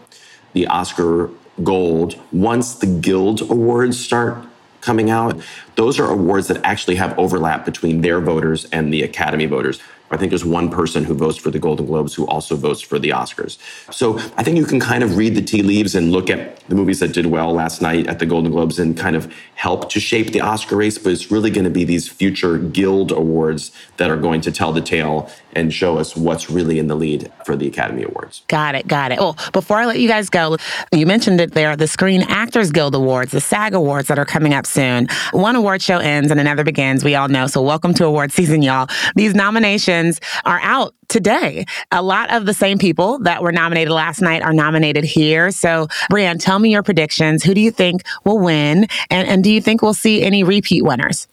the 0.53 0.65
Oscar 0.67 1.29
gold 1.63 2.19
once 2.31 2.75
the 2.75 2.87
Guild 2.87 3.41
Awards 3.41 3.99
start 3.99 4.45
coming 4.81 5.09
out. 5.09 5.41
Those 5.75 5.99
are 5.99 6.09
awards 6.09 6.47
that 6.47 6.63
actually 6.63 6.95
have 6.95 7.17
overlap 7.17 7.65
between 7.65 8.01
their 8.01 8.19
voters 8.19 8.65
and 8.71 8.93
the 8.93 9.03
Academy 9.03 9.45
voters. 9.45 9.79
I 10.11 10.17
think 10.17 10.29
there's 10.29 10.45
one 10.45 10.69
person 10.69 11.03
who 11.03 11.13
votes 11.13 11.37
for 11.37 11.49
the 11.49 11.59
Golden 11.59 11.85
Globes 11.85 12.13
who 12.13 12.27
also 12.27 12.55
votes 12.55 12.81
for 12.81 12.99
the 12.99 13.09
Oscars. 13.09 13.57
So 13.93 14.17
I 14.37 14.43
think 14.43 14.57
you 14.57 14.65
can 14.65 14.79
kind 14.79 15.03
of 15.03 15.15
read 15.15 15.35
the 15.35 15.41
tea 15.41 15.63
leaves 15.63 15.95
and 15.95 16.11
look 16.11 16.29
at 16.29 16.59
the 16.67 16.75
movies 16.75 16.99
that 16.99 17.13
did 17.13 17.25
well 17.27 17.53
last 17.53 17.81
night 17.81 18.07
at 18.07 18.19
the 18.19 18.25
Golden 18.25 18.51
Globes 18.51 18.77
and 18.77 18.97
kind 18.97 19.15
of 19.15 19.33
help 19.55 19.89
to 19.91 19.99
shape 19.99 20.31
the 20.31 20.41
Oscar 20.41 20.75
race. 20.75 20.97
But 20.97 21.13
it's 21.13 21.31
really 21.31 21.49
going 21.49 21.63
to 21.63 21.69
be 21.69 21.85
these 21.85 22.09
future 22.09 22.57
Guild 22.57 23.11
Awards 23.11 23.71
that 23.97 24.09
are 24.09 24.17
going 24.17 24.41
to 24.41 24.51
tell 24.51 24.73
the 24.73 24.81
tale 24.81 25.29
and 25.53 25.73
show 25.73 25.97
us 25.97 26.15
what's 26.15 26.49
really 26.49 26.79
in 26.79 26.87
the 26.87 26.95
lead 26.95 27.31
for 27.45 27.55
the 27.55 27.67
Academy 27.67 28.03
Awards. 28.03 28.43
Got 28.47 28.75
it. 28.75 28.87
Got 28.87 29.11
it. 29.11 29.19
Well, 29.19 29.37
before 29.53 29.77
I 29.77 29.85
let 29.85 29.99
you 29.99 30.07
guys 30.07 30.29
go, 30.29 30.57
you 30.91 31.05
mentioned 31.05 31.39
it 31.39 31.53
there 31.53 31.75
the 31.75 31.87
Screen 31.87 32.23
Actors 32.23 32.71
Guild 32.71 32.95
Awards, 32.95 33.31
the 33.31 33.41
SAG 33.41 33.73
Awards 33.73 34.07
that 34.09 34.19
are 34.19 34.25
coming 34.25 34.53
up 34.53 34.65
soon. 34.65 35.07
One 35.31 35.55
award 35.55 35.81
show 35.81 35.97
ends 35.97 36.31
and 36.31 36.39
another 36.39 36.63
begins. 36.63 37.03
We 37.03 37.15
all 37.15 37.27
know. 37.27 37.47
So 37.47 37.61
welcome 37.61 37.93
to 37.95 38.05
award 38.05 38.31
season, 38.31 38.61
y'all. 38.61 38.87
These 39.15 39.35
nominations 39.35 40.00
are 40.45 40.59
out 40.61 40.93
today. 41.07 41.65
A 41.91 42.01
lot 42.01 42.31
of 42.31 42.45
the 42.45 42.53
same 42.53 42.77
people 42.77 43.19
that 43.19 43.41
were 43.41 43.51
nominated 43.51 43.91
last 43.91 44.21
night 44.21 44.41
are 44.41 44.53
nominated 44.53 45.03
here. 45.03 45.51
So, 45.51 45.87
Breanne, 46.09 46.39
tell 46.39 46.59
me 46.59 46.71
your 46.71 46.83
predictions. 46.83 47.43
Who 47.43 47.53
do 47.53 47.61
you 47.61 47.71
think 47.71 48.03
will 48.23 48.39
win? 48.39 48.87
And, 49.09 49.27
and 49.27 49.43
do 49.43 49.51
you 49.51 49.61
think 49.61 49.81
we'll 49.81 49.93
see 49.93 50.23
any 50.23 50.43
repeat 50.43 50.83
winners? 50.83 51.27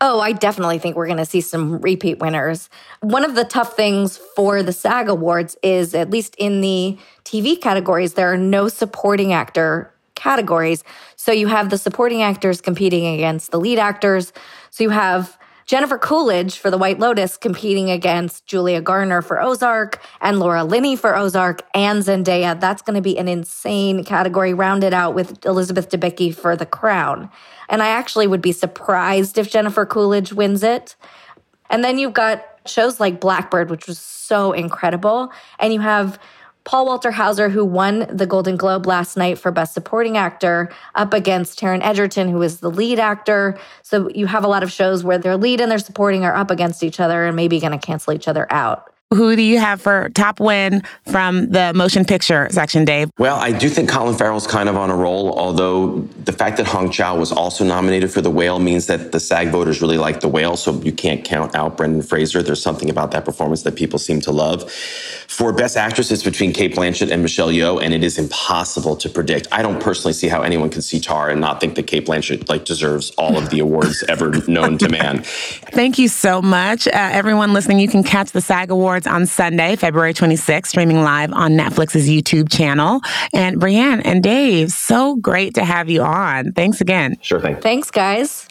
Oh, 0.00 0.20
I 0.20 0.32
definitely 0.32 0.78
think 0.78 0.96
we're 0.96 1.06
going 1.06 1.18
to 1.18 1.24
see 1.24 1.40
some 1.40 1.78
repeat 1.78 2.18
winners. 2.18 2.68
One 3.00 3.24
of 3.24 3.34
the 3.34 3.44
tough 3.44 3.76
things 3.76 4.18
for 4.36 4.62
the 4.62 4.72
SAG 4.72 5.08
Awards 5.08 5.56
is, 5.62 5.94
at 5.94 6.10
least 6.10 6.34
in 6.36 6.60
the 6.60 6.98
TV 7.24 7.60
categories, 7.60 8.14
there 8.14 8.32
are 8.32 8.36
no 8.36 8.68
supporting 8.68 9.32
actor 9.32 9.92
categories. 10.14 10.84
So 11.16 11.32
you 11.32 11.46
have 11.48 11.70
the 11.70 11.78
supporting 11.78 12.22
actors 12.22 12.60
competing 12.60 13.06
against 13.06 13.50
the 13.50 13.58
lead 13.58 13.78
actors. 13.78 14.32
So 14.70 14.84
you 14.84 14.90
have 14.90 15.38
Jennifer 15.66 15.96
Coolidge 15.96 16.58
for 16.58 16.70
The 16.70 16.76
White 16.78 16.98
Lotus 16.98 17.36
competing 17.36 17.90
against 17.90 18.46
Julia 18.46 18.80
Garner 18.80 19.22
for 19.22 19.40
Ozark 19.40 20.00
and 20.20 20.38
Laura 20.38 20.62
Linney 20.62 20.94
for 20.94 21.16
Ozark 21.16 21.62
and 21.74 22.02
Zendaya. 22.02 22.58
That's 22.58 22.82
going 22.82 22.96
to 22.96 23.02
be 23.02 23.16
an 23.16 23.28
insane 23.28 24.04
category 24.04 24.52
rounded 24.52 24.92
out 24.92 25.14
with 25.14 25.44
Elizabeth 25.46 25.88
Debicki 25.88 26.34
for 26.34 26.54
The 26.54 26.66
Crown. 26.66 27.30
And 27.68 27.82
I 27.82 27.88
actually 27.88 28.26
would 28.26 28.42
be 28.42 28.52
surprised 28.52 29.38
if 29.38 29.50
Jennifer 29.50 29.86
Coolidge 29.86 30.32
wins 30.32 30.62
it. 30.62 30.96
And 31.70 31.82
then 31.82 31.98
you've 31.98 32.12
got 32.12 32.44
shows 32.66 33.00
like 33.00 33.20
Black 33.20 33.50
Bird, 33.50 33.70
which 33.70 33.86
was 33.86 33.98
so 33.98 34.52
incredible. 34.52 35.32
And 35.58 35.72
you 35.72 35.80
have 35.80 36.18
Paul 36.64 36.86
Walter 36.86 37.10
Hauser, 37.10 37.50
who 37.50 37.64
won 37.64 38.06
the 38.10 38.26
Golden 38.26 38.56
Globe 38.56 38.86
last 38.86 39.16
night 39.16 39.38
for 39.38 39.50
Best 39.50 39.74
Supporting 39.74 40.16
Actor, 40.16 40.72
up 40.94 41.12
against 41.12 41.60
Taron 41.60 41.82
Egerton, 41.82 42.28
who 42.28 42.40
is 42.40 42.60
the 42.60 42.70
lead 42.70 42.98
actor. 42.98 43.58
So 43.82 44.08
you 44.08 44.26
have 44.26 44.44
a 44.44 44.48
lot 44.48 44.62
of 44.62 44.72
shows 44.72 45.04
where 45.04 45.18
their 45.18 45.36
lead 45.36 45.60
and 45.60 45.70
their 45.70 45.78
supporting 45.78 46.24
are 46.24 46.34
up 46.34 46.50
against 46.50 46.82
each 46.82 47.00
other 47.00 47.26
and 47.26 47.36
maybe 47.36 47.60
going 47.60 47.78
to 47.78 47.86
cancel 47.86 48.14
each 48.14 48.28
other 48.28 48.50
out. 48.50 48.93
Who 49.14 49.36
do 49.36 49.42
you 49.42 49.58
have 49.58 49.80
for 49.80 50.08
top 50.10 50.40
win 50.40 50.82
from 51.10 51.50
the 51.50 51.72
motion 51.74 52.04
picture 52.04 52.48
section, 52.50 52.84
Dave? 52.84 53.10
Well, 53.18 53.36
I 53.36 53.52
do 53.52 53.68
think 53.68 53.88
Colin 53.88 54.16
Farrell's 54.16 54.46
kind 54.46 54.68
of 54.68 54.76
on 54.76 54.90
a 54.90 54.96
roll, 54.96 55.38
although 55.38 56.00
the 56.24 56.32
fact 56.32 56.56
that 56.56 56.66
Hong 56.66 56.90
Chau 56.90 57.16
was 57.16 57.32
also 57.32 57.64
nominated 57.64 58.10
for 58.10 58.20
The 58.20 58.30
Whale 58.30 58.58
means 58.58 58.86
that 58.86 59.12
the 59.12 59.20
SAG 59.20 59.50
voters 59.50 59.80
really 59.80 59.98
like 59.98 60.20
The 60.20 60.28
Whale, 60.28 60.56
so 60.56 60.80
you 60.82 60.92
can't 60.92 61.24
count 61.24 61.54
out 61.54 61.76
Brendan 61.76 62.02
Fraser. 62.02 62.42
There's 62.42 62.62
something 62.62 62.90
about 62.90 63.12
that 63.12 63.24
performance 63.24 63.62
that 63.62 63.76
people 63.76 63.98
seem 63.98 64.20
to 64.22 64.32
love. 64.32 64.70
For 64.70 65.52
Best 65.52 65.76
Actress, 65.76 66.10
it's 66.10 66.22
between 66.22 66.52
Cate 66.52 66.74
Blanchett 66.74 67.10
and 67.10 67.22
Michelle 67.22 67.48
Yeoh, 67.48 67.82
and 67.82 67.94
it 67.94 68.04
is 68.04 68.18
impossible 68.18 68.96
to 68.96 69.08
predict. 69.08 69.48
I 69.52 69.62
don't 69.62 69.80
personally 69.80 70.12
see 70.12 70.28
how 70.28 70.42
anyone 70.42 70.70
can 70.70 70.82
see 70.82 71.00
Tar 71.00 71.30
and 71.30 71.40
not 71.40 71.60
think 71.60 71.74
that 71.76 71.86
Cate 71.86 72.06
Blanchett 72.06 72.48
like 72.48 72.64
deserves 72.64 73.10
all 73.12 73.36
of 73.36 73.50
the 73.50 73.60
awards 73.60 74.04
ever 74.08 74.30
known 74.48 74.78
to 74.78 74.88
man. 74.88 75.22
Thank 75.24 75.98
you 75.98 76.08
so 76.08 76.40
much. 76.42 76.86
Uh, 76.86 76.90
everyone 76.94 77.52
listening, 77.52 77.78
you 77.78 77.88
can 77.88 78.02
catch 78.02 78.32
the 78.32 78.40
SAG 78.40 78.70
Awards 78.70 79.03
on 79.06 79.26
Sunday, 79.26 79.76
February 79.76 80.14
26th, 80.14 80.66
streaming 80.66 81.02
live 81.02 81.32
on 81.32 81.52
Netflix's 81.52 82.08
YouTube 82.08 82.50
channel. 82.50 83.00
And 83.32 83.60
Breanne 83.60 84.02
and 84.04 84.22
Dave, 84.22 84.70
so 84.72 85.16
great 85.16 85.54
to 85.54 85.64
have 85.64 85.88
you 85.88 86.02
on. 86.02 86.52
Thanks 86.52 86.80
again. 86.80 87.16
Sure 87.20 87.40
thing. 87.40 87.56
Thanks, 87.60 87.90
guys. 87.90 88.48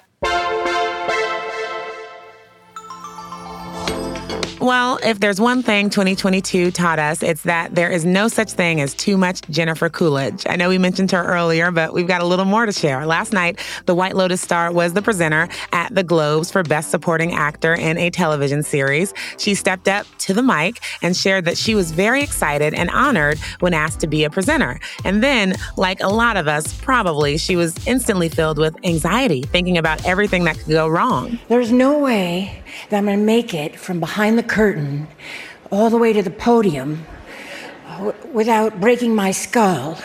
Well, 4.63 4.97
if 5.03 5.19
there's 5.19 5.41
one 5.41 5.61
thing 5.61 5.89
2022 5.89 6.71
taught 6.71 6.97
us, 6.97 7.21
it's 7.21 7.41
that 7.41 7.75
there 7.75 7.91
is 7.91 8.05
no 8.05 8.29
such 8.29 8.53
thing 8.53 8.79
as 8.79 8.93
too 8.93 9.17
much 9.17 9.41
Jennifer 9.49 9.89
Coolidge. 9.89 10.45
I 10.47 10.55
know 10.55 10.69
we 10.69 10.77
mentioned 10.77 11.11
her 11.11 11.21
earlier, 11.21 11.69
but 11.69 11.93
we've 11.93 12.07
got 12.07 12.21
a 12.21 12.25
little 12.25 12.45
more 12.45 12.65
to 12.65 12.71
share. 12.71 13.05
Last 13.05 13.33
night, 13.33 13.59
the 13.87 13.93
White 13.93 14.15
Lotus 14.15 14.39
star 14.39 14.71
was 14.71 14.93
the 14.93 15.01
presenter 15.01 15.49
at 15.73 15.93
the 15.93 16.01
Globes 16.01 16.49
for 16.49 16.63
Best 16.63 16.91
Supporting 16.91 17.33
Actor 17.33 17.73
in 17.73 17.97
a 17.97 18.09
Television 18.09 18.63
Series. 18.63 19.13
She 19.37 19.53
stepped 19.53 19.89
up 19.89 20.07
to 20.19 20.33
the 20.33 20.41
mic 20.41 20.79
and 21.01 21.13
shared 21.13 21.43
that 21.43 21.57
she 21.57 21.75
was 21.75 21.91
very 21.91 22.23
excited 22.23 22.73
and 22.73 22.89
honored 22.91 23.39
when 23.59 23.73
asked 23.73 23.99
to 23.99 24.07
be 24.07 24.23
a 24.23 24.29
presenter. 24.29 24.79
And 25.03 25.21
then, 25.21 25.55
like 25.75 25.99
a 25.99 26.07
lot 26.07 26.37
of 26.37 26.47
us, 26.47 26.73
probably, 26.79 27.35
she 27.35 27.57
was 27.57 27.85
instantly 27.85 28.29
filled 28.29 28.59
with 28.59 28.77
anxiety, 28.85 29.41
thinking 29.41 29.77
about 29.77 30.05
everything 30.05 30.45
that 30.45 30.57
could 30.57 30.69
go 30.69 30.87
wrong. 30.87 31.37
There's 31.49 31.73
no 31.73 31.99
way 31.99 32.62
that 32.89 32.97
I'm 32.97 33.05
going 33.05 33.17
to 33.17 33.23
make 33.23 33.53
it 33.53 33.79
from 33.79 33.99
behind 33.99 34.37
the 34.37 34.43
curtain 34.43 35.07
all 35.71 35.89
the 35.89 35.97
way 35.97 36.13
to 36.13 36.21
the 36.21 36.29
podium 36.29 37.05
w- 37.97 38.13
without 38.31 38.79
breaking 38.79 39.15
my 39.15 39.31
skull, 39.31 39.97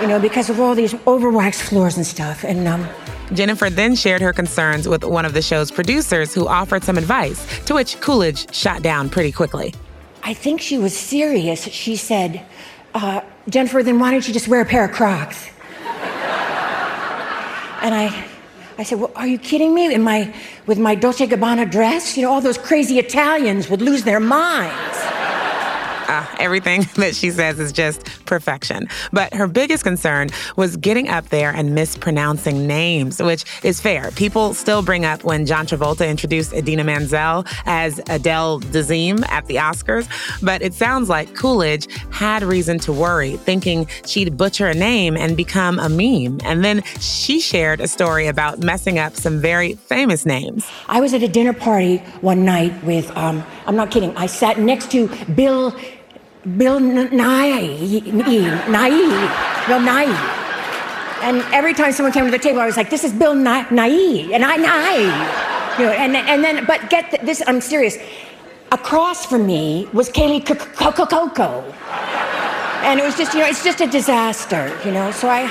you 0.00 0.06
know, 0.06 0.18
because 0.18 0.50
of 0.50 0.60
all 0.60 0.74
these 0.74 0.94
overwaxed 0.94 1.62
floors 1.62 1.96
and 1.96 2.06
stuff. 2.06 2.44
And, 2.44 2.68
um, 2.68 2.88
Jennifer 3.32 3.70
then 3.70 3.94
shared 3.94 4.20
her 4.20 4.32
concerns 4.32 4.86
with 4.86 5.04
one 5.04 5.24
of 5.24 5.32
the 5.32 5.42
show's 5.42 5.70
producers 5.70 6.34
who 6.34 6.46
offered 6.46 6.84
some 6.84 6.98
advice, 6.98 7.46
to 7.64 7.74
which 7.74 7.98
Coolidge 8.00 8.54
shot 8.54 8.82
down 8.82 9.08
pretty 9.08 9.32
quickly. 9.32 9.74
I 10.22 10.34
think 10.34 10.60
she 10.60 10.78
was 10.78 10.96
serious. 10.96 11.64
She 11.64 11.96
said, 11.96 12.44
uh, 12.94 13.22
Jennifer, 13.48 13.82
then 13.82 13.98
why 13.98 14.10
don't 14.10 14.26
you 14.26 14.34
just 14.34 14.48
wear 14.48 14.60
a 14.60 14.64
pair 14.64 14.84
of 14.84 14.92
Crocs? 14.92 15.46
and 17.82 17.94
I, 17.94 18.24
I 18.78 18.82
said, 18.84 19.00
well, 19.00 19.10
are 19.16 19.26
you 19.26 19.38
kidding 19.38 19.74
me? 19.74 19.92
In 19.92 20.02
my, 20.02 20.32
with 20.66 20.78
my 20.78 20.94
Dolce 20.94 21.26
Gabbana 21.26 21.70
dress? 21.70 22.16
You 22.16 22.24
know, 22.24 22.32
all 22.32 22.40
those 22.40 22.58
crazy 22.58 22.98
Italians 22.98 23.68
would 23.68 23.82
lose 23.82 24.04
their 24.04 24.20
minds. 24.20 25.01
Uh, 26.08 26.26
everything 26.38 26.82
that 26.96 27.14
she 27.14 27.30
says 27.30 27.58
is 27.58 27.72
just 27.72 28.04
perfection. 28.26 28.88
But 29.12 29.32
her 29.34 29.46
biggest 29.46 29.84
concern 29.84 30.30
was 30.56 30.76
getting 30.76 31.08
up 31.08 31.28
there 31.28 31.50
and 31.50 31.74
mispronouncing 31.74 32.66
names, 32.66 33.22
which 33.22 33.44
is 33.62 33.80
fair. 33.80 34.10
People 34.12 34.54
still 34.54 34.82
bring 34.82 35.04
up 35.04 35.24
when 35.24 35.46
John 35.46 35.66
Travolta 35.66 36.08
introduced 36.08 36.52
Idina 36.52 36.84
Manzel 36.84 37.46
as 37.66 38.00
Adele 38.08 38.60
Dazeem 38.60 39.26
at 39.28 39.46
the 39.46 39.56
Oscars. 39.56 40.08
But 40.42 40.62
it 40.62 40.74
sounds 40.74 41.08
like 41.08 41.34
Coolidge 41.34 41.88
had 42.10 42.42
reason 42.42 42.78
to 42.80 42.92
worry, 42.92 43.36
thinking 43.36 43.86
she'd 44.06 44.36
butcher 44.36 44.66
a 44.66 44.74
name 44.74 45.16
and 45.16 45.36
become 45.36 45.78
a 45.78 45.88
meme. 45.88 46.40
And 46.44 46.64
then 46.64 46.82
she 47.00 47.40
shared 47.40 47.80
a 47.80 47.88
story 47.88 48.26
about 48.26 48.60
messing 48.60 48.98
up 48.98 49.14
some 49.16 49.40
very 49.40 49.74
famous 49.74 50.26
names. 50.26 50.66
I 50.88 51.00
was 51.00 51.14
at 51.14 51.22
a 51.22 51.28
dinner 51.28 51.52
party 51.52 51.98
one 52.20 52.44
night 52.44 52.72
with, 52.84 53.10
um, 53.16 53.44
I'm 53.66 53.76
not 53.76 53.90
kidding, 53.90 54.16
I 54.16 54.26
sat 54.26 54.58
next 54.58 54.90
to 54.92 55.08
Bill 55.34 55.74
Bill 56.56 56.80
Nye, 56.80 57.10
Nye, 58.68 59.66
Bill 59.68 59.80
Nye. 59.80 60.38
And 61.22 61.42
every 61.52 61.72
time 61.72 61.92
someone 61.92 62.12
came 62.12 62.24
to 62.24 62.30
the 62.32 62.38
table, 62.38 62.60
I 62.60 62.66
was 62.66 62.76
like, 62.76 62.90
"This 62.90 63.04
is 63.04 63.12
Bill 63.12 63.34
Nye, 63.34 63.64
and 63.70 64.44
I 64.44 64.56
Nye." 64.56 65.76
You 65.78 65.84
know, 65.86 65.92
and 65.92 66.16
and 66.16 66.42
then, 66.42 66.64
but 66.66 66.90
get 66.90 67.24
this, 67.24 67.42
I'm 67.46 67.60
serious. 67.60 67.96
Across 68.72 69.26
from 69.26 69.46
me 69.46 69.86
was 69.92 70.08
Kaley 70.10 70.40
Cuoco, 70.44 71.62
and 72.82 72.98
it 72.98 73.04
was 73.04 73.16
just, 73.16 73.34
you 73.34 73.40
know, 73.40 73.46
it's 73.46 73.62
just 73.62 73.80
a 73.80 73.86
disaster, 73.86 74.76
you 74.84 74.90
know. 74.90 75.10
So 75.12 75.28
I. 75.28 75.48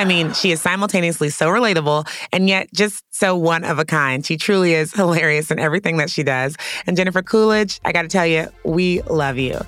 I 0.00 0.06
mean, 0.06 0.32
she 0.32 0.50
is 0.50 0.62
simultaneously 0.62 1.28
so 1.28 1.48
relatable 1.48 2.08
and 2.32 2.48
yet 2.48 2.72
just 2.72 3.04
so 3.14 3.36
one 3.36 3.64
of 3.64 3.78
a 3.78 3.84
kind. 3.84 4.24
She 4.24 4.38
truly 4.38 4.72
is 4.72 4.94
hilarious 4.94 5.50
in 5.50 5.58
everything 5.58 5.98
that 5.98 6.08
she 6.08 6.22
does. 6.22 6.56
And 6.86 6.96
Jennifer 6.96 7.20
Coolidge, 7.20 7.82
I 7.84 7.92
got 7.92 8.02
to 8.02 8.08
tell 8.08 8.26
you, 8.26 8.48
we 8.64 9.02
love 9.02 9.36
you. 9.36 9.60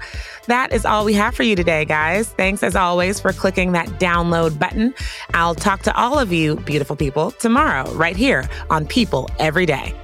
That 0.47 0.73
is 0.73 0.87
all 0.87 1.05
we 1.05 1.13
have 1.13 1.35
for 1.35 1.43
you 1.43 1.55
today, 1.55 1.85
guys. 1.85 2.29
Thanks 2.29 2.63
as 2.63 2.75
always 2.75 3.21
for 3.21 3.35
clicking 3.35 3.73
that 3.73 3.89
download 4.01 4.59
button. 4.59 4.95
I'll 5.35 5.55
talk 5.55 5.83
to 5.83 5.95
all 5.95 6.19
of 6.19 6.33
you, 6.33 6.57
beautiful 6.57 6.97
people, 6.97 7.33
tomorrow, 7.33 7.93
right 7.93 8.17
here 8.17 8.49
on 8.71 8.87
People 8.87 9.29
Every 9.39 9.67
Day. 9.67 9.95